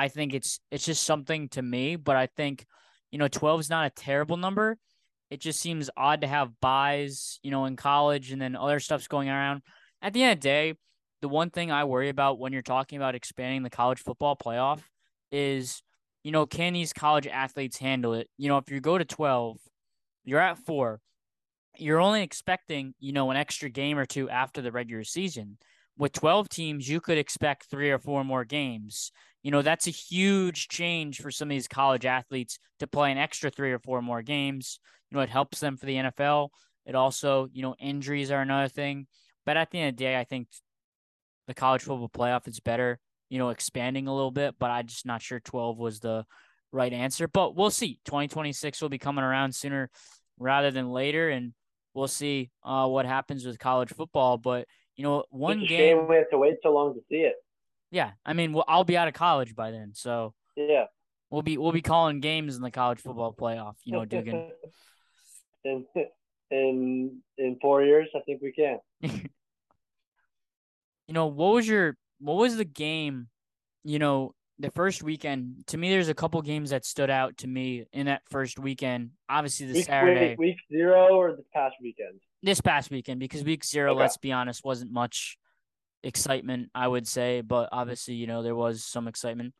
[0.00, 2.64] I think it's, it's just something to me, but I think,
[3.10, 4.78] you know, 12 is not a terrible number.
[5.30, 9.08] It just seems odd to have buys, you know, in college and then other stuff's
[9.08, 9.62] going around.
[10.02, 10.74] At the end of the day,
[11.20, 14.80] the one thing I worry about when you're talking about expanding the college football playoff
[15.30, 15.82] is
[16.22, 18.28] you know, can these college athletes handle it?
[18.36, 19.56] You know, if you go to 12,
[20.24, 21.00] you're at four,
[21.78, 25.56] you're only expecting, you know, an extra game or two after the regular season.
[26.00, 29.12] With 12 teams, you could expect three or four more games.
[29.44, 33.18] You know, that's a huge change for some of these college athletes to play an
[33.18, 34.80] extra three or four more games.
[35.10, 36.48] You know, it helps them for the NFL.
[36.86, 39.06] It also, you know, injuries are another thing.
[39.46, 40.48] But at the end of the day, I think
[41.46, 42.98] the college football playoff is better
[43.30, 46.26] you know, expanding a little bit, but I'm just not sure 12 was the
[46.72, 47.28] right answer.
[47.28, 48.00] But we'll see.
[48.04, 49.88] 2026 will be coming around sooner
[50.38, 51.54] rather than later, and
[51.94, 54.36] we'll see uh, what happens with college football.
[54.36, 54.66] But
[55.00, 57.36] you know, one game we have to wait so long to see it.
[57.90, 60.84] Yeah, I mean, well, I'll be out of college by then, so yeah,
[61.30, 63.76] we'll be we'll be calling games in the college football playoff.
[63.82, 64.50] You know, Dugan.
[65.64, 65.86] in
[66.50, 68.78] in in four years, I think we can.
[69.00, 69.30] you
[71.08, 73.28] know, what was your what was the game,
[73.84, 75.64] you know, the first weekend?
[75.68, 79.12] To me, there's a couple games that stood out to me in that first weekend.
[79.30, 80.30] Obviously, the week, Saturday.
[80.32, 82.20] Week, week zero or the past weekend?
[82.42, 84.00] This past weekend, because week zero, okay.
[84.00, 85.36] let's be honest, wasn't much
[86.02, 89.54] excitement, I would say, but obviously, you know, there was some excitement.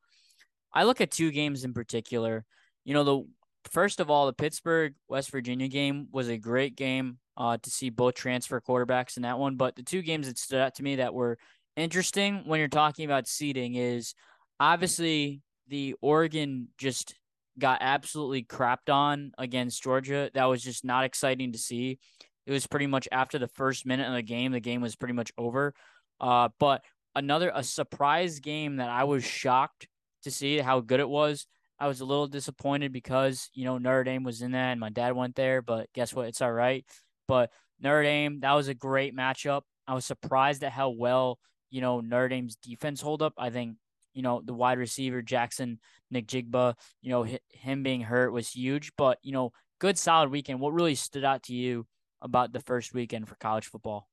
[0.73, 2.45] I look at two games in particular.
[2.85, 3.25] You know, the
[3.71, 7.91] first of all, the Pittsburgh West Virginia game was a great game uh, to see
[7.91, 9.57] both transfer quarterbacks in that one.
[9.57, 11.39] But the two games that stood out to me that were
[11.77, 14.15] interesting when you're talking about seeding is
[14.59, 17.15] obviously the Oregon just
[17.59, 20.31] got absolutely crapped on against Georgia.
[20.35, 21.99] That was just not exciting to see.
[22.47, 25.15] It was pretty much after the first minute of the game, the game was pretty
[25.15, 25.75] much over.
[26.21, 26.83] Uh, but
[27.15, 29.89] another a surprise game that I was shocked
[30.23, 31.47] to see how good it was.
[31.79, 34.91] I was a little disappointed because you know Notre Dame was in that and my
[34.91, 36.29] dad went there, but guess what?
[36.29, 36.85] It's all right.
[37.27, 39.63] But Notre Dame, that was a great matchup.
[39.87, 41.39] I was surprised at how well
[41.71, 43.33] you know Notre Dame's defense hold up.
[43.39, 43.77] I think
[44.13, 45.79] you know the wide receiver Jaxon
[46.11, 50.61] Nick Jigba, you know him being hurt was huge, but you know good solid weekend.
[50.61, 51.87] What really stood out to you
[52.23, 54.09] about the first weekend for college football?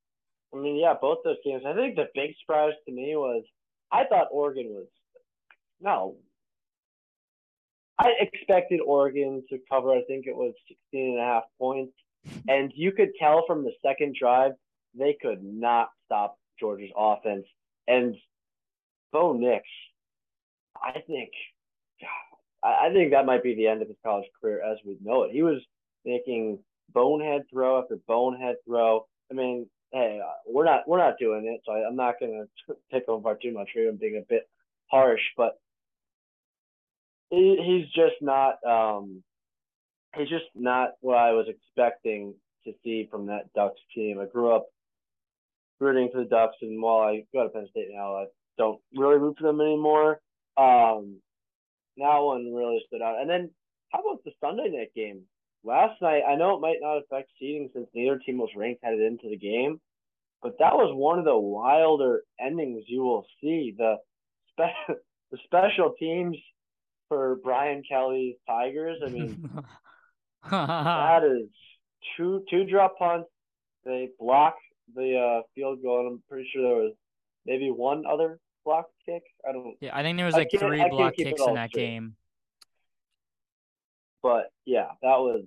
[0.54, 1.62] I mean, yeah, both those games.
[1.66, 3.44] I think the big surprise to me was
[3.92, 4.86] I thought Oregon was
[5.80, 6.16] no.
[7.98, 11.92] I expected Oregon to cover, I think it was 16 and a half points.
[12.48, 14.52] And you could tell from the second drive,
[14.94, 17.46] they could not stop Georgia's offense.
[17.86, 18.16] And
[19.12, 19.64] Bo Nix,
[20.76, 21.30] I think,
[22.62, 25.32] I think that might be the end of his college career as we know it.
[25.32, 25.62] He was
[26.04, 26.58] making
[26.92, 29.06] bonehead throw after bonehead throw.
[29.30, 32.46] I mean, hey, uh, we're not we're not doing it, so I, am not going
[32.68, 33.70] to pick him apart too much.
[33.76, 34.48] I'm being a bit
[34.86, 35.58] harsh, but
[37.30, 39.22] he, he's just not um,
[40.16, 42.34] he's just not what I was expecting
[42.64, 44.18] to see from that Ducks team.
[44.20, 44.66] I grew up
[45.80, 48.24] rooting for the Ducks, and while I go to Penn State now, I
[48.56, 50.20] don't really root for them anymore.
[50.56, 51.20] Um,
[51.98, 53.20] that one really stood out.
[53.20, 53.50] And then
[53.92, 55.22] how about the Sunday night game?
[55.64, 59.00] Last night, I know it might not affect seeding since neither team was ranked headed
[59.00, 59.80] into the game,
[60.42, 63.74] but that was one of the wilder endings you will see.
[63.76, 63.96] The
[64.52, 64.96] spe-
[65.30, 66.36] the special teams
[67.08, 68.98] for Brian Kelly's Tigers.
[69.04, 69.50] I mean,
[70.50, 71.48] that is
[72.16, 73.28] two two drop punts.
[73.84, 74.54] They block
[74.94, 76.00] the uh, field goal.
[76.00, 76.94] And I'm pretty sure there was
[77.46, 79.22] maybe one other block kick.
[79.48, 79.74] I don't.
[79.80, 81.86] Yeah, I think there was like three block kicks in that straight.
[81.86, 82.16] game.
[84.28, 85.44] But yeah, that was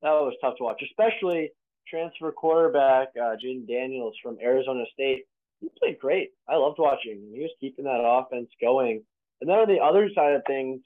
[0.00, 1.50] that was tough to watch, especially
[1.86, 5.24] transfer quarterback uh, Jayden Daniels from Arizona State.
[5.60, 6.30] He played great.
[6.48, 7.30] I loved watching him.
[7.34, 9.02] He was keeping that offense going.
[9.42, 10.80] And then on the other side of things,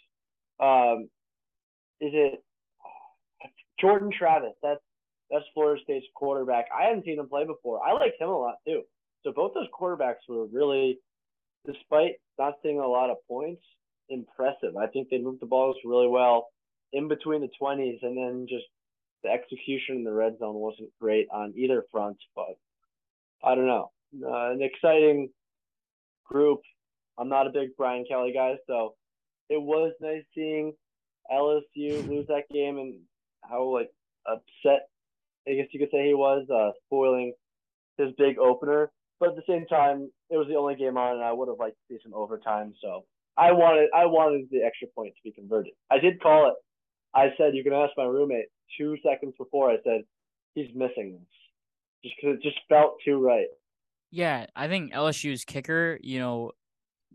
[0.59, 1.09] um,
[2.01, 2.43] is it
[3.81, 4.55] Jordan Travis?
[4.61, 4.83] That's
[5.31, 6.65] that's Florida State's quarterback.
[6.77, 7.81] I hadn't seen him play before.
[7.87, 8.83] I liked him a lot too.
[9.23, 10.99] So both those quarterbacks were really,
[11.65, 13.63] despite not seeing a lot of points,
[14.09, 14.77] impressive.
[14.77, 16.49] I think they moved the balls really well
[16.95, 18.65] in between the twenties, and then just
[19.23, 22.17] the execution in the red zone wasn't great on either front.
[22.35, 22.57] But
[23.43, 23.91] I don't know,
[24.25, 25.29] uh, an exciting
[26.25, 26.61] group.
[27.19, 28.95] I'm not a big Brian Kelly guy, so
[29.49, 30.73] it was nice seeing
[31.31, 33.01] LSU lose that game and
[33.43, 33.91] how like
[34.27, 34.89] upset
[35.47, 37.35] I guess you could say he was uh, spoiling
[37.99, 38.91] his big opener.
[39.21, 41.59] But at the same time, it was the only game on, and I would have
[41.59, 42.75] liked to see some overtime.
[42.81, 43.05] So
[43.37, 45.73] I wanted I wanted the extra point to be converted.
[45.91, 46.55] I did call it.
[47.15, 48.47] I said you can ask my roommate
[48.79, 49.71] two seconds before.
[49.71, 50.03] I said
[50.55, 51.29] he's missing this
[52.03, 53.47] just because it just felt too right.
[54.11, 55.99] Yeah, I think LSU's kicker.
[56.03, 56.53] You know,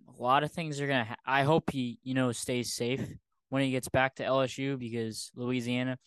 [0.07, 1.05] a lot of things are gonna.
[1.05, 3.01] Ha- I hope he you know stays safe
[3.49, 5.97] when he gets back to LSU because Louisiana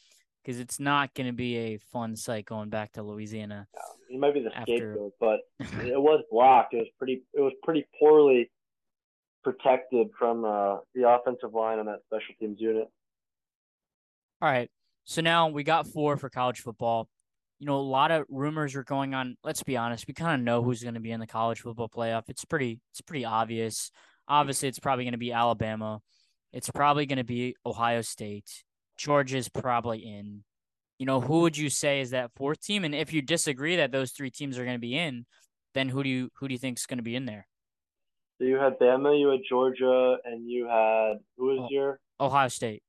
[0.43, 3.67] because it's not going to be a fun sight going back to Louisiana.
[3.75, 4.77] No, he might be the after...
[4.77, 5.41] scapegoat, but
[5.87, 6.75] it was blocked.
[6.75, 7.23] It was pretty.
[7.33, 8.51] It was pretty poorly
[9.45, 12.89] protected from uh, the offensive line on that special teams unit.
[14.43, 14.69] All right,
[15.05, 17.09] so now we got four for college football.
[17.61, 19.37] You know, a lot of rumors are going on.
[19.45, 21.89] Let's be honest, we kind of know who's going to be in the college football
[21.89, 22.25] playoff.
[22.27, 22.81] It's pretty.
[22.91, 23.93] It's pretty obvious.
[24.27, 26.01] Obviously, it's probably going to be Alabama.
[26.53, 28.65] It's probably going to be Ohio State.
[28.99, 30.43] Georgia's probably in.
[30.99, 32.85] You know, who would you say is that fourth team?
[32.85, 35.25] And if you disagree that those three teams are going to be in,
[35.73, 37.47] then who do you who do you think is going to be in there?
[38.39, 42.49] So you had Bama, you had Georgia, and you had who was oh, your Ohio
[42.49, 42.83] State.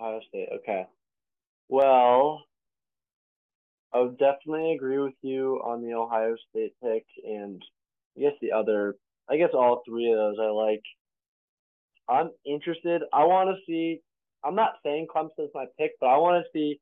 [0.00, 0.48] Ohio State.
[0.60, 0.86] Okay.
[1.68, 2.42] Well,
[3.92, 7.62] I would definitely agree with you on the Ohio State pick, and
[8.16, 8.96] I guess the other.
[9.30, 10.82] I guess all three of those I like.
[12.08, 13.02] I'm interested.
[13.12, 14.00] I want to see
[14.44, 16.80] I'm not saying Clemson's my pick, but I want to see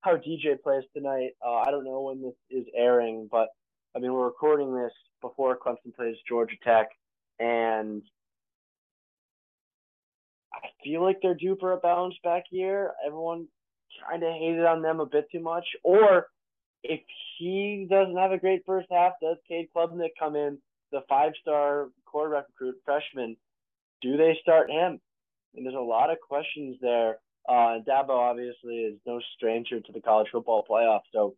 [0.00, 1.30] how DJ plays tonight.
[1.44, 3.48] Uh, I don't know when this is airing, but
[3.94, 6.88] I mean we're recording this before Clemson plays Georgia Tech,
[7.38, 8.02] and
[10.56, 12.92] I feel like they're due for a bounce back year.
[13.06, 13.46] Everyone
[14.08, 16.28] kind of hated on them a bit too much, or
[16.82, 17.00] if
[17.38, 20.58] he doesn't have a great first half, does Cade Klubnik come in,
[20.92, 23.36] the five star quarterback recruit freshman?
[24.02, 25.00] Do they start him?
[25.54, 30.00] And there's a lot of questions there Uh, Dabo obviously is no stranger to the
[30.00, 31.36] college football playoff, so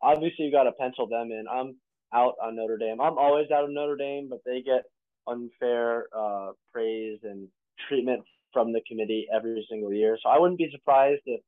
[0.00, 1.46] obviously you got to pencil them in.
[1.50, 1.76] I'm
[2.12, 3.00] out on Notre Dame.
[3.00, 4.84] I'm always out on Notre Dame, but they get
[5.26, 7.48] unfair uh, praise and
[7.88, 8.22] treatment
[8.52, 10.18] from the committee every single year.
[10.22, 11.40] So I wouldn't be surprised if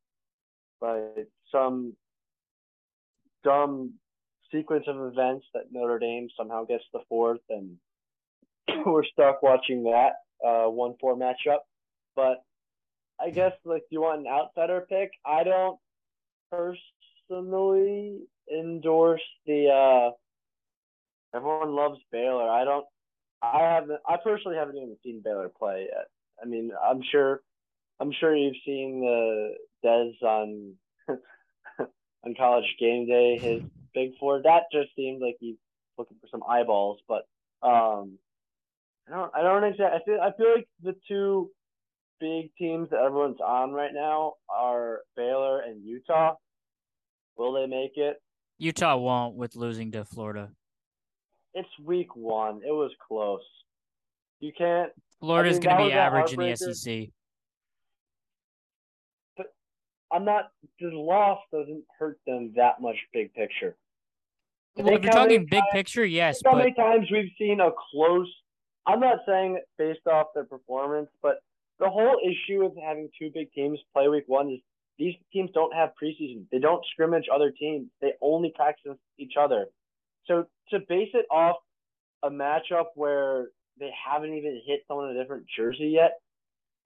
[0.81, 1.09] by
[1.53, 1.95] some
[3.45, 3.95] dumb
[4.53, 7.77] sequence of events that Notre Dame somehow gets the fourth and
[8.87, 10.13] we're stuck watching that
[10.47, 11.61] uh, one four matchup.
[12.15, 12.43] But
[13.21, 15.11] I guess like you want an outsider pick.
[15.25, 15.79] I don't
[16.51, 18.21] personally
[18.53, 22.49] endorse the uh everyone loves Baylor.
[22.49, 22.87] I don't
[23.43, 26.07] I haven't I personally haven't even seen Baylor play yet.
[26.43, 27.43] I mean, I'm sure
[28.01, 30.75] I'm sure you've seen the Dez on
[31.79, 33.63] on college game day, his
[33.95, 34.43] big four.
[34.43, 35.57] That just seemed like he's
[35.99, 37.27] looking for some eyeballs, but
[37.63, 38.19] um
[39.09, 41.51] I don't I don't exactly I feel I feel like the two
[42.21, 46.35] big teams that everyone's on right now are Baylor and Utah.
[47.37, 48.17] Will they make it?
[48.59, 50.51] Utah won't with losing to Florida.
[51.55, 52.61] It's week one.
[52.67, 53.43] It was close.
[54.41, 54.93] You can't.
[55.21, 57.09] Florida's I mean, going to be average in the SEC.
[59.37, 59.47] But
[60.13, 60.51] I'm not.
[60.81, 62.97] The loss doesn't hurt them that much.
[63.13, 63.77] Big picture.
[64.77, 66.41] Well, if you're talking big times, picture, yes.
[66.45, 66.59] How but...
[66.59, 68.31] many times we've seen a close?
[68.87, 71.39] I'm not saying based off their performance, but
[71.79, 74.61] the whole issue with having two big teams play week one is
[74.99, 76.45] these teams don't have preseason.
[76.53, 77.89] They don't scrimmage other teams.
[78.01, 79.67] They only practice each other.
[80.27, 81.57] So to base it off
[82.23, 83.49] a matchup where
[83.79, 86.13] they haven't even hit someone in a different jersey yet,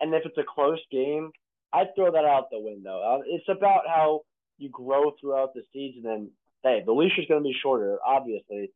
[0.00, 1.30] and if it's a close game,
[1.72, 3.00] I'd throw that out the window.
[3.00, 4.20] Uh, it's about how
[4.58, 6.30] you grow throughout the season, and then
[6.62, 8.70] hey, the leash is going to be shorter, obviously.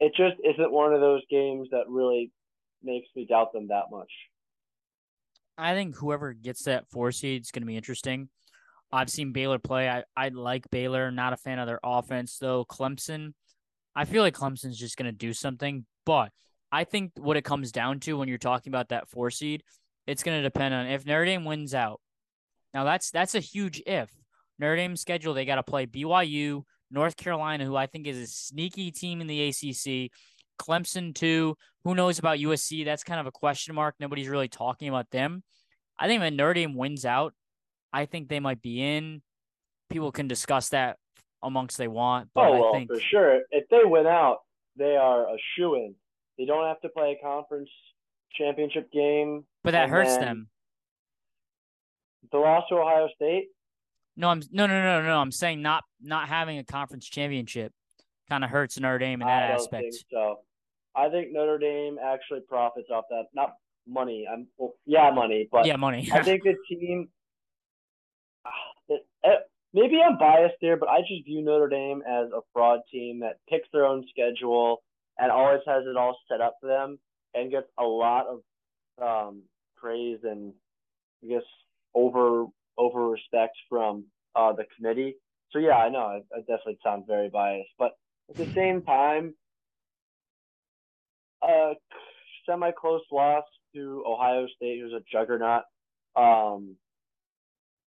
[0.00, 2.32] It just isn't one of those games that really
[2.82, 4.10] makes me doubt them that much.
[5.56, 8.28] I think whoever gets that four seed is going to be interesting.
[8.92, 9.88] I've seen Baylor play.
[9.88, 11.10] I, I like Baylor.
[11.10, 12.64] Not a fan of their offense though.
[12.64, 13.34] Clemson,
[13.94, 15.86] I feel like Clemson's just going to do something.
[16.04, 16.30] But
[16.74, 19.62] I think what it comes down to when you're talking about that four seed,
[20.08, 22.00] it's going to depend on if Notre Dame wins out.
[22.74, 24.10] Now that's that's a huge if.
[24.58, 28.26] Notre Dame's schedule they got to play BYU, North Carolina, who I think is a
[28.26, 30.10] sneaky team in the ACC.
[30.58, 31.56] Clemson too.
[31.84, 32.84] Who knows about USC?
[32.84, 33.94] That's kind of a question mark.
[34.00, 35.44] Nobody's really talking about them.
[35.96, 37.34] I think when Notre Dame wins out,
[37.92, 39.22] I think they might be in.
[39.90, 40.96] People can discuss that
[41.40, 42.30] amongst they want.
[42.34, 42.90] But oh well, I think...
[42.90, 43.42] for sure.
[43.52, 44.38] If they win out,
[44.76, 45.94] they are a shoe in.
[46.38, 47.70] They don't have to play a conference
[48.36, 49.44] championship game.
[49.62, 50.48] But that hurts them.
[52.32, 53.48] The loss to Ohio State.
[54.16, 55.18] No, I'm no no no no.
[55.18, 57.72] I'm saying not not having a conference championship
[58.28, 59.94] kind of hurts Notre Dame in that I aspect.
[60.10, 60.40] So
[60.94, 63.24] I think Notre Dame actually profits off that.
[63.34, 63.54] Not
[63.86, 64.26] money.
[64.30, 66.08] I'm well, yeah, money, but yeah, money.
[66.12, 67.08] I think the team.
[68.88, 69.40] It, it,
[69.72, 73.38] maybe I'm biased here, but I just view Notre Dame as a fraud team that
[73.48, 74.82] picks their own schedule
[75.18, 76.98] and always has it all set up for them
[77.34, 78.40] and gets a lot of
[79.02, 79.42] um,
[79.76, 80.52] praise and
[81.22, 81.42] I guess
[81.94, 82.46] over
[82.76, 84.04] over respect from
[84.34, 85.16] uh, the committee.
[85.50, 87.92] So yeah, I know it, it definitely sounds very biased, but
[88.30, 89.34] at the same time,
[91.42, 91.74] a
[92.46, 93.44] semi close loss
[93.74, 95.62] to Ohio State, who's a juggernaut.
[96.16, 96.76] Um,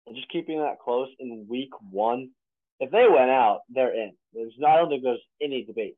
[0.07, 2.31] and just keeping that close in week one.
[2.81, 4.13] If they went out, they're in.
[4.33, 5.97] There's I don't think there's any debate.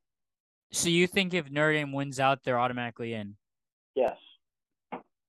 [0.73, 3.37] So you think if Notre Dame wins out, they're automatically in?
[3.95, 4.17] Yes,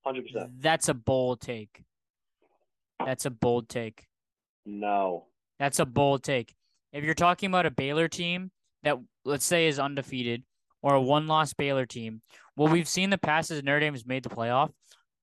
[0.05, 0.51] hundred percent.
[0.59, 1.83] That's a bold take.
[3.05, 4.05] That's a bold take.
[4.65, 5.25] No.
[5.59, 6.53] That's a bold take.
[6.91, 8.51] If you're talking about a Baylor team
[8.83, 10.43] that let's say is undefeated
[10.81, 12.21] or a one loss Baylor team,
[12.55, 14.71] well, we've seen the past as Notre Dame has made the playoff.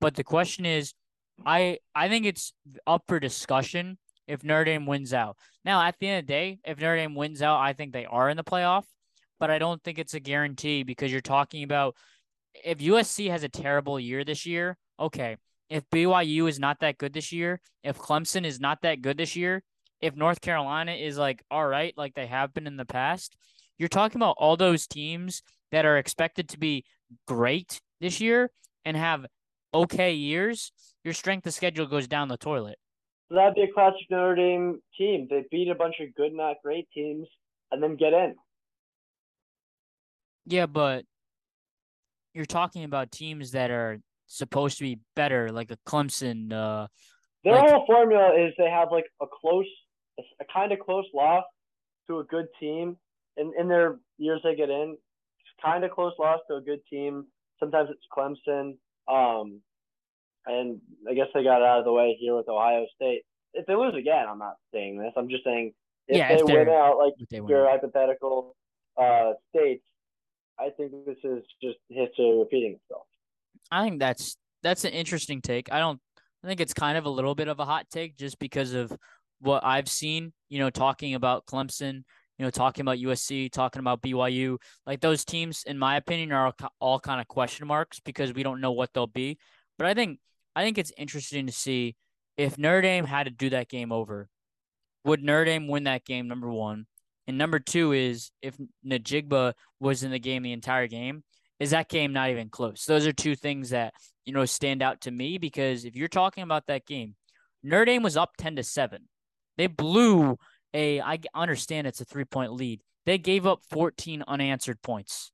[0.01, 0.95] But the question is,
[1.45, 2.53] I I think it's
[2.87, 5.37] up for discussion if Notre Dame wins out.
[5.65, 8.07] Now, at the end of the day, if Notre Dame wins out, I think they
[8.07, 8.85] are in the playoff,
[9.45, 11.97] but I don't think it's a guarantee because you're talking about
[12.65, 15.37] if USC has a terrible year this year, okay.
[15.69, 19.37] If BYU is not that good this year, if Clemson is not that good this
[19.37, 19.63] year,
[20.01, 23.37] if North Carolina is like all right, like they have been in the past,
[23.77, 25.43] you're talking about all those teams
[25.73, 26.87] that are expected to be
[27.29, 28.51] great this year
[28.87, 29.27] and have
[29.75, 30.73] okay years,
[31.05, 32.79] your strength of schedule goes down the toilet.
[33.29, 35.27] So that'd be a classic Notre Dame team.
[35.29, 37.29] They beat a bunch of good, not great teams,
[37.71, 38.37] and then get in.
[40.47, 41.05] Yeah, but
[42.35, 46.53] you're talking about teams that are supposed to be better, like a Clemson.
[46.53, 46.89] Uh,
[47.45, 49.67] Their like, whole formula is they have like a close,
[50.19, 51.45] a kind of close loss
[52.09, 52.97] to a good team,
[53.37, 54.97] in in their years they get in,
[55.63, 57.27] kind of close loss to a good team.
[57.61, 58.77] Sometimes it's Clemson.
[59.09, 59.61] Um,
[60.47, 63.23] and I guess they got out of the way here with Ohio State.
[63.55, 65.13] If they lose again, I'm not saying this.
[65.17, 65.73] I'm just saying
[66.09, 68.57] if Yeah, they if win out, like if they win your hypothetical
[69.01, 69.85] uh, states,
[70.59, 73.07] I think this is just history repeating itself.
[73.71, 75.73] I think that's that's an interesting take.
[75.73, 76.01] I don't
[76.43, 78.93] I think it's kind of a little bit of a hot take just because of
[79.41, 82.05] what I've seen, you know, talking about Clemson,
[82.39, 84.59] you know, talking about USC, talking about BYU.
[84.87, 88.43] Like those teams in my opinion are all, all kind of question marks because we
[88.43, 89.39] don't know what they'll be.
[89.79, 90.19] But I think
[90.55, 91.97] I think it's interesting to see
[92.37, 94.29] if Notre Dame had to do that game over.
[95.05, 96.87] Would Notre Dame win that game number 1?
[97.27, 98.57] And number 2 is if
[98.87, 101.25] Najigba was in the game the entire game,
[101.61, 102.85] is that game not even close?
[102.85, 103.95] Those are two things that
[104.25, 107.15] you know stand out to me because if you're talking about that game,
[107.63, 109.09] Notre Dame was up ten to seven.
[109.57, 110.37] They blew
[110.75, 111.01] a.
[111.01, 112.81] I understand it's a three point lead.
[113.07, 115.31] They gave up fourteen unanswered points.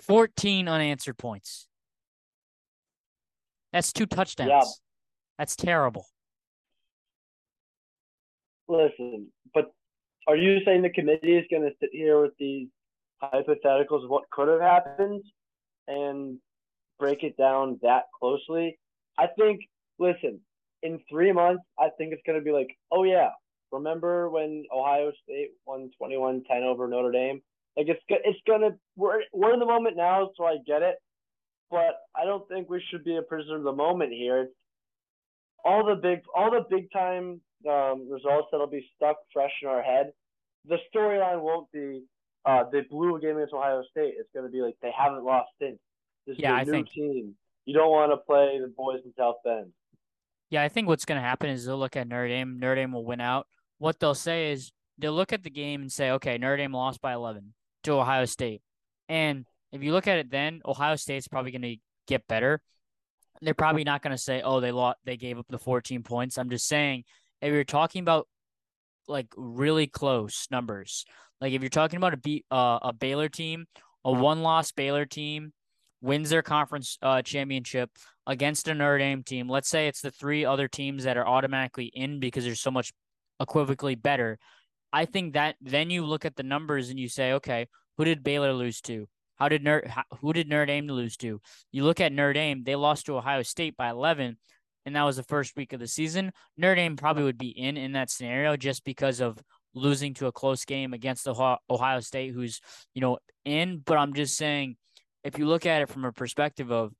[0.00, 1.66] Fourteen unanswered points.
[3.72, 4.50] That's two touchdowns.
[4.50, 4.62] Yeah.
[5.38, 6.06] That's terrible.
[8.68, 9.26] Listen,
[10.26, 12.68] are you saying the committee is going to sit here with these
[13.22, 15.22] hypotheticals of what could have happened
[15.88, 16.38] and
[16.98, 18.78] break it down that closely?
[19.18, 19.60] I think,
[19.98, 20.40] listen,
[20.82, 23.30] in three months, I think it's going to be like, oh, yeah,
[23.70, 27.40] remember when Ohio State won 21 10 over Notre Dame?
[27.76, 30.96] Like, it's, it's going to, we're, we're in the moment now, so I get it.
[31.70, 34.48] But I don't think we should be a prisoner of the moment here.
[35.64, 39.82] All the big, all the big time um, results that'll be stuck fresh in our
[39.82, 40.12] head.
[40.68, 42.02] The storyline won't be
[42.46, 44.14] uh, they blew a game against Ohio State.
[44.18, 45.78] It's going to be like they haven't lost since.
[46.26, 47.34] This Yeah, is a I new think- team.
[47.66, 49.72] You don't want to play the boys in South Bend.
[50.50, 52.58] Yeah, I think what's going to happen is they'll look at Notre Dame.
[52.60, 53.46] Notre Dame will win out.
[53.78, 57.00] What they'll say is they'll look at the game and say, okay, Notre Dame lost
[57.00, 57.54] by 11
[57.84, 58.60] to Ohio State.
[59.08, 62.60] And if you look at it then, Ohio State's probably going to get better.
[63.40, 66.36] They're probably not going to say, oh, they lost, they gave up the 14 points.
[66.36, 67.04] I'm just saying,
[67.44, 68.26] if you're talking about
[69.06, 71.04] like really close numbers,
[71.40, 73.66] like if you're talking about a beat, uh, a Baylor team,
[74.04, 75.52] a one-loss Baylor team
[76.00, 77.90] wins their conference uh, championship
[78.26, 81.86] against a Notre Dame team, let's say it's the three other teams that are automatically
[81.86, 82.92] in because they're so much
[83.40, 84.38] equivocally better.
[84.92, 87.66] I think that then you look at the numbers and you say, okay,
[87.98, 89.06] who did Baylor lose to?
[89.36, 91.40] How did how, who did Notre Dame lose to?
[91.72, 94.38] You look at Notre Dame, they lost to Ohio State by 11,
[94.86, 96.32] and that was the first week of the season.
[96.56, 99.38] Notre Dame probably would be in in that scenario just because of
[99.74, 102.60] losing to a close game against Ohio, Ohio State, who's
[102.94, 103.78] you know in.
[103.78, 104.76] But I'm just saying,
[105.22, 106.92] if you look at it from a perspective of,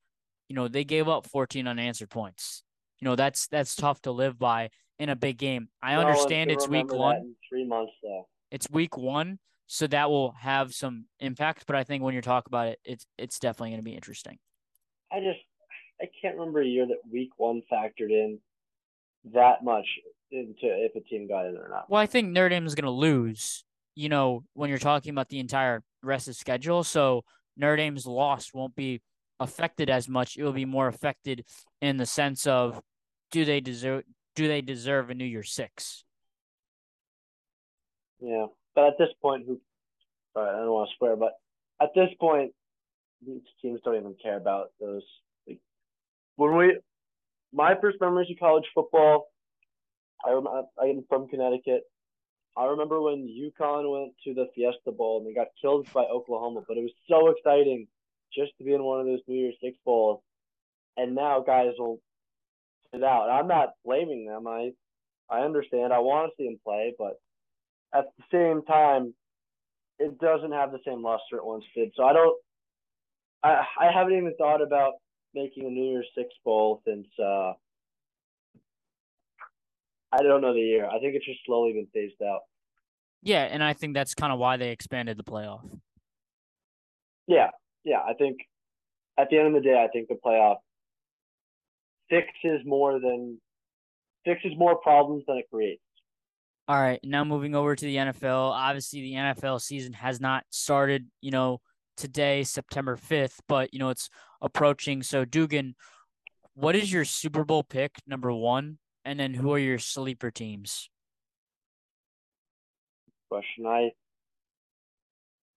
[0.49, 2.63] you know, they gave up 14 unanswered points.
[3.01, 5.69] You know, that's that's tough to live by in a big game.
[5.83, 7.35] I No understand it's week one.
[7.49, 8.29] three months, though.
[8.51, 11.65] It's week one, so that will have some impact.
[11.67, 14.39] But I think when you talk about it, it's it's definitely going to be interesting.
[15.13, 15.41] I just
[16.01, 18.39] I can't remember a year that week one factored in
[19.33, 19.87] that much
[20.31, 21.89] into if a team got in or not.
[21.89, 23.65] Well, I think Notre Dame is going to lose.
[23.95, 27.23] You know, when you're talking about the entire rest of schedule, so
[27.57, 29.01] Notre Dame's loss won't be
[29.39, 30.37] affected as much.
[30.37, 31.45] It will be more affected
[31.81, 32.81] in the sense of
[33.31, 34.03] do they deserve
[34.35, 36.05] do they deserve a New Year six?
[38.21, 39.61] Yeah, but at this point, who?
[40.33, 41.35] Sorry, I don't want to swear, but
[41.81, 42.53] at this point,
[43.25, 45.03] these teams don't even care about those.
[46.37, 46.79] When we,
[47.53, 49.29] my first memories of college football,
[50.25, 51.83] I remember I'm from Connecticut.
[52.57, 56.63] I remember when UConn went to the Fiesta Bowl and they got killed by Oklahoma,
[56.67, 57.89] but it was so exciting
[58.33, 60.21] just to be in one of those New Year's Six bowls.
[60.97, 61.99] And now guys will
[62.93, 63.29] sit out.
[63.29, 64.47] I'm not blaming them.
[64.47, 64.71] I
[65.29, 65.93] I understand.
[65.93, 67.15] I want to see them play, but
[67.95, 69.15] at the same time,
[69.99, 71.93] it doesn't have the same luster it once did.
[71.97, 72.39] So I don't.
[73.43, 74.95] I I haven't even thought about
[75.35, 77.53] making a New Year's Six bowl since uh.
[80.13, 80.87] I don't know the year.
[80.87, 82.43] I think it's just slowly been phased out.
[83.25, 85.63] Yeah, and I think that's kind of why they expanded the playoff.
[87.27, 87.51] Yeah,
[87.85, 87.99] yeah.
[87.99, 88.39] I think
[89.19, 90.57] at the end of the day, I think the playoff
[92.11, 93.41] fixes more than
[94.25, 95.81] fixes more problems than it creates.
[96.67, 98.51] All right, now moving over to the NFL.
[98.51, 101.61] Obviously, the NFL season has not started, you know,
[101.97, 104.09] today, September 5th, but, you know, it's
[104.41, 105.03] approaching.
[105.03, 105.75] So, Dugan,
[106.55, 108.79] what is your Super Bowl pick, number one?
[109.05, 110.89] And then who are your sleeper teams?
[113.29, 113.67] Question.
[113.67, 113.91] I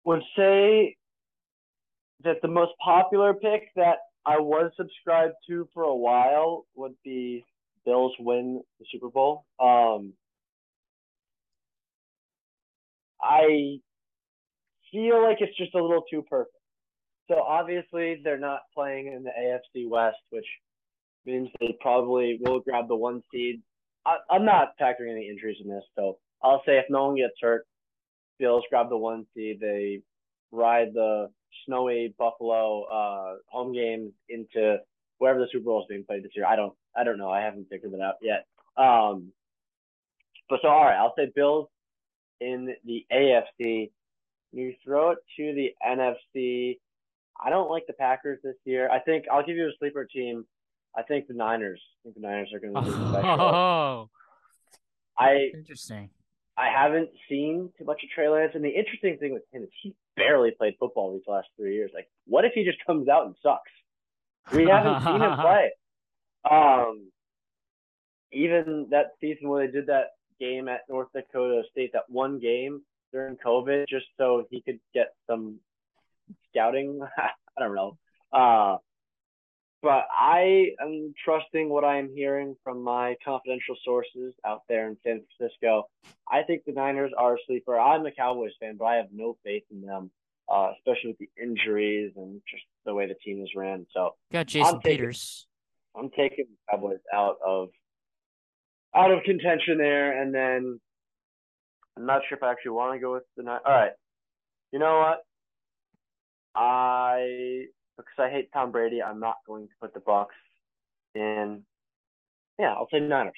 [0.04, 0.96] would say
[2.24, 7.44] that the most popular pick that I was subscribed to for a while would be
[7.84, 9.44] Bills win the Super Bowl.
[9.60, 10.14] Um,
[13.22, 13.78] I
[14.90, 16.54] feel like it's just a little too perfect.
[17.28, 20.46] So obviously they're not playing in the AFC West, which
[21.24, 23.62] means they probably will grab the one seed.
[24.04, 27.34] I, I'm not factoring any injuries in this, so I'll say if no one gets
[27.40, 27.66] hurt,
[28.38, 29.58] Bills grab the one seed.
[29.60, 30.02] They
[30.52, 31.30] ride the
[31.64, 34.78] snowy Buffalo uh, home game into
[35.18, 36.46] wherever the Super Bowl is being played this year.
[36.46, 37.30] I don't I don't know.
[37.30, 38.46] I haven't figured it out yet.
[38.76, 39.32] Um,
[40.48, 41.68] but so all right, I'll say Bills
[42.40, 43.90] in the AFC.
[44.52, 46.78] You throw it to the NFC.
[47.42, 48.90] I don't like the Packers this year.
[48.90, 50.46] I think I'll give you a sleeper team.
[50.96, 51.80] I think the Niners.
[51.84, 53.40] I think the Niners are going to be special.
[53.40, 54.10] Oh,
[55.18, 56.10] I interesting.
[56.56, 59.68] I haven't seen too much of Trey Lance, and the interesting thing with him is
[59.82, 61.90] he barely played football these last three years.
[61.94, 63.70] Like, what if he just comes out and sucks?
[64.54, 65.70] We haven't seen him play.
[66.50, 67.10] Um,
[68.32, 72.82] even that season where they did that game at North Dakota State, that one game
[73.16, 75.58] during COVID, just so he could get some
[76.50, 77.00] scouting.
[77.18, 77.96] I don't know.
[78.30, 78.76] Uh,
[79.82, 84.98] but I am trusting what I am hearing from my confidential sources out there in
[85.02, 85.88] San Francisco.
[86.30, 87.78] I think the Niners are a sleeper.
[87.78, 90.10] I'm a Cowboys fan, but I have no faith in them,
[90.52, 93.86] uh, especially with the injuries and just the way the team is ran.
[93.94, 95.46] So got Jason I'm taking, Peters.
[95.96, 97.68] I'm taking the Cowboys out of
[98.94, 100.80] out of contention there, and then
[101.96, 103.62] I'm not sure if I actually want to go with the Niners.
[103.64, 103.92] All right,
[104.72, 105.24] you know what?
[106.54, 107.66] I
[107.96, 110.26] because I hate Tom Brady, I'm not going to put the Bucs
[111.14, 111.62] in.
[112.58, 113.32] Yeah, I'll say Niners.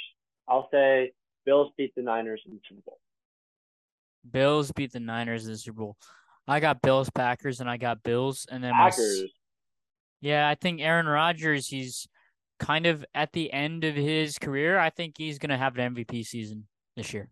[0.49, 1.13] I'll say
[1.45, 2.99] Bills beat the Niners in the Super Bowl.
[4.31, 5.97] Bills beat the Niners in the Super Bowl.
[6.47, 9.23] I got Bills, Packers, and I got Bills, and then Packers.
[9.23, 9.29] My,
[10.21, 11.69] yeah, I think Aaron Rodgers.
[11.69, 12.09] He's
[12.59, 14.79] kind of at the end of his career.
[14.79, 17.29] I think he's going to have an MVP season this year.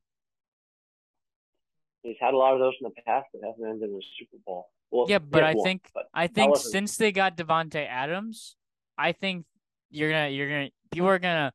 [2.07, 4.37] He's had a lot of those in the past, that hasn't ended in a Super
[4.47, 4.69] Bowl.
[4.91, 8.55] Well, yeah, but I won, think but I think since they got Davante Adams,
[8.97, 9.45] I think
[9.91, 11.53] you're gonna you're gonna people are gonna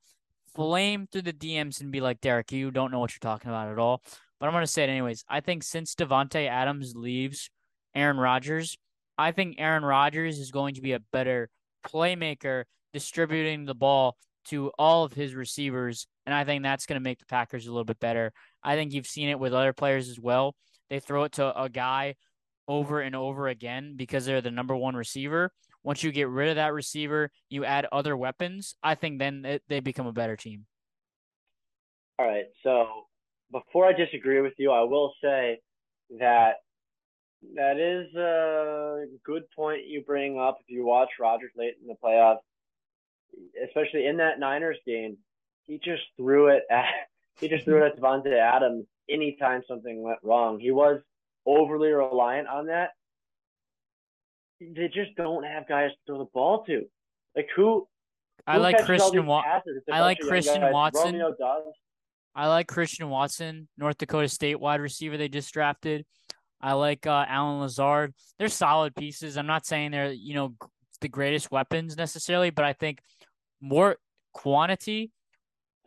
[0.53, 3.71] flame through the DMs and be like, Derek, you don't know what you're talking about
[3.71, 4.01] at all.
[4.39, 5.23] But I'm gonna say it anyways.
[5.29, 7.49] I think since Davante Adams leaves
[7.95, 8.77] Aaron Rodgers,
[9.17, 11.49] I think Aaron Rodgers is going to be a better
[11.85, 16.07] playmaker distributing the ball to all of his receivers.
[16.25, 18.31] And I think that's going to make the Packers a little bit better.
[18.63, 20.55] I think you've seen it with other players as well.
[20.89, 22.15] They throw it to a guy
[22.67, 25.51] over and over again because they're the number one receiver.
[25.83, 28.75] Once you get rid of that receiver, you add other weapons.
[28.83, 30.65] I think then they become a better team.
[32.19, 32.45] All right.
[32.61, 32.87] So
[33.51, 35.59] before I disagree with you, I will say
[36.19, 36.57] that
[37.55, 40.59] that is a good point you bring up.
[40.61, 42.37] If you watch Rodgers late in the playoffs,
[43.65, 45.17] especially in that Niners game,
[45.67, 46.85] he just threw it at
[47.39, 50.59] he just threw it at Davante Adams anytime something went wrong.
[50.59, 51.01] He was
[51.45, 52.89] overly reliant on that.
[54.59, 56.83] They just don't have guys to throw the ball to.
[57.35, 57.87] Like who?
[58.45, 59.81] I who like Christian Watson.
[59.91, 61.21] I like Christian Watson.
[62.33, 66.05] I like Christian Watson, North Dakota State wide receiver they just drafted.
[66.61, 68.13] I like uh, Allen Lazard.
[68.37, 69.35] They're solid pieces.
[69.35, 70.53] I'm not saying they're you know
[71.01, 72.99] the greatest weapons necessarily, but I think
[73.61, 73.97] more
[74.33, 75.11] quantity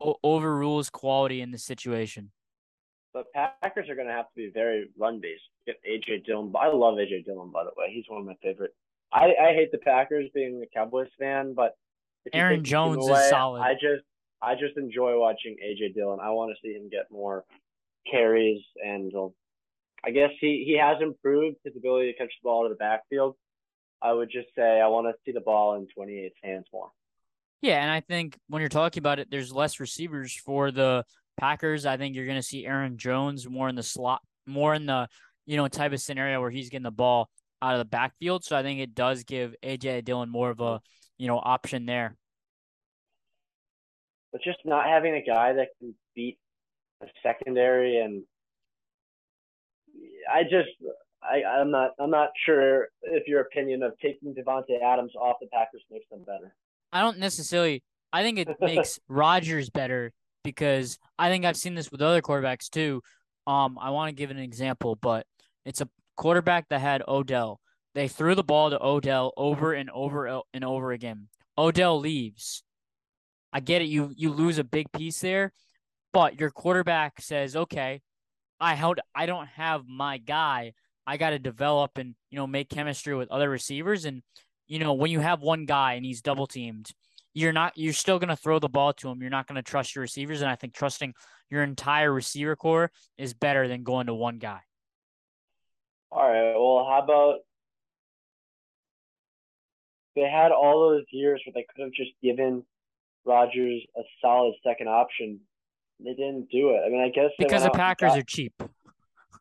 [0.00, 2.30] o- overrules quality in this situation.
[3.12, 5.42] The Packers are going to have to be very run based.
[5.66, 6.52] Get AJ Dillon.
[6.58, 7.92] I love AJ Dillon, by the way.
[7.92, 8.74] He's one of my favorite.
[9.12, 11.76] I, I hate the Packers being a Cowboys fan, but
[12.32, 13.60] Aaron Jones away, is solid.
[13.60, 14.02] I just
[14.42, 16.18] I just enjoy watching AJ Dillon.
[16.20, 17.44] I want to see him get more
[18.10, 19.28] carries, and uh,
[20.04, 23.36] I guess he he has improved his ability to catch the ball to the backfield.
[24.02, 26.90] I would just say I want to see the ball in 28's hands more.
[27.64, 31.02] Yeah, and I think when you're talking about it, there's less receivers for the
[31.38, 31.86] Packers.
[31.86, 35.08] I think you're going to see Aaron Jones more in the slot, more in the
[35.46, 37.30] you know type of scenario where he's getting the ball
[37.62, 38.44] out of the backfield.
[38.44, 40.82] So I think it does give AJ Dillon more of a
[41.16, 42.14] you know option there.
[44.30, 46.36] But just not having a guy that can beat
[47.02, 48.24] a secondary and
[50.30, 50.68] I just
[51.22, 55.46] I, I'm not I'm not sure if your opinion of taking Davante Adams off the
[55.46, 56.54] Packers makes them better.
[56.94, 57.82] I don't necessarily.
[58.12, 60.12] I think it makes Rodgers better
[60.44, 63.02] because I think I've seen this with other quarterbacks too.
[63.46, 65.26] Um, I want to give an example, but
[65.66, 67.60] it's a quarterback that had Odell.
[67.94, 71.28] They threw the ball to Odell over and over and over again.
[71.58, 72.62] Odell leaves.
[73.52, 73.88] I get it.
[73.88, 75.52] You you lose a big piece there,
[76.12, 78.00] but your quarterback says, "Okay,
[78.60, 79.00] I held.
[79.14, 80.72] I don't have my guy.
[81.06, 84.22] I got to develop and you know make chemistry with other receivers and
[84.66, 86.90] you know, when you have one guy and he's double teamed,
[87.32, 89.20] you're not you're still going to throw the ball to him.
[89.20, 91.14] You're not going to trust your receivers and I think trusting
[91.50, 94.60] your entire receiver core is better than going to one guy.
[96.10, 96.54] All right.
[96.54, 97.40] Well, how about
[100.14, 102.62] they had all those years where they could have just given
[103.24, 105.40] Rodgers a solid second option.
[105.98, 106.82] They didn't do it.
[106.86, 108.52] I mean, I guess because the Packers got, are cheap.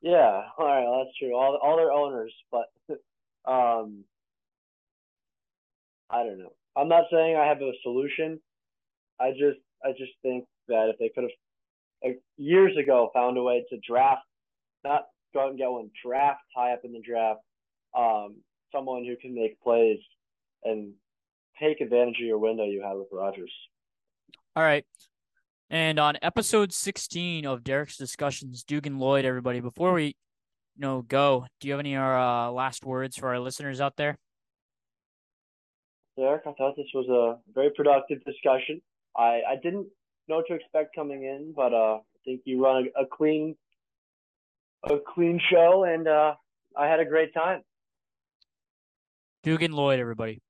[0.02, 1.36] Yeah, all right, well, that's true.
[1.36, 2.66] All all their owners, but
[3.52, 4.04] um,
[6.14, 6.54] I don't know.
[6.78, 8.40] I'm not saying I have a solution.
[9.20, 11.32] I just I just think that if they could have
[12.04, 14.22] like, years ago found a way to draft,
[14.84, 17.40] not go out and get one, draft high up in the draft,
[17.98, 18.36] um,
[18.72, 20.00] someone who can make plays
[20.64, 20.94] and
[21.60, 23.52] take advantage of your window you had with Rodgers.
[24.56, 24.86] All right.
[25.70, 30.14] And on episode 16 of Derek's discussions, Dugan Lloyd, everybody, before we you
[30.78, 34.18] know go, do you have any uh, last words for our listeners out there?
[36.18, 38.82] Derek, I thought this was a very productive discussion.
[39.18, 39.88] I, I didn't
[40.28, 43.56] know what to expect coming in, but uh, I think you run a, a clean
[44.84, 46.34] a clean show, and uh,
[46.78, 47.62] I had a great time.
[49.44, 50.42] Dugan Lloyd, everybody.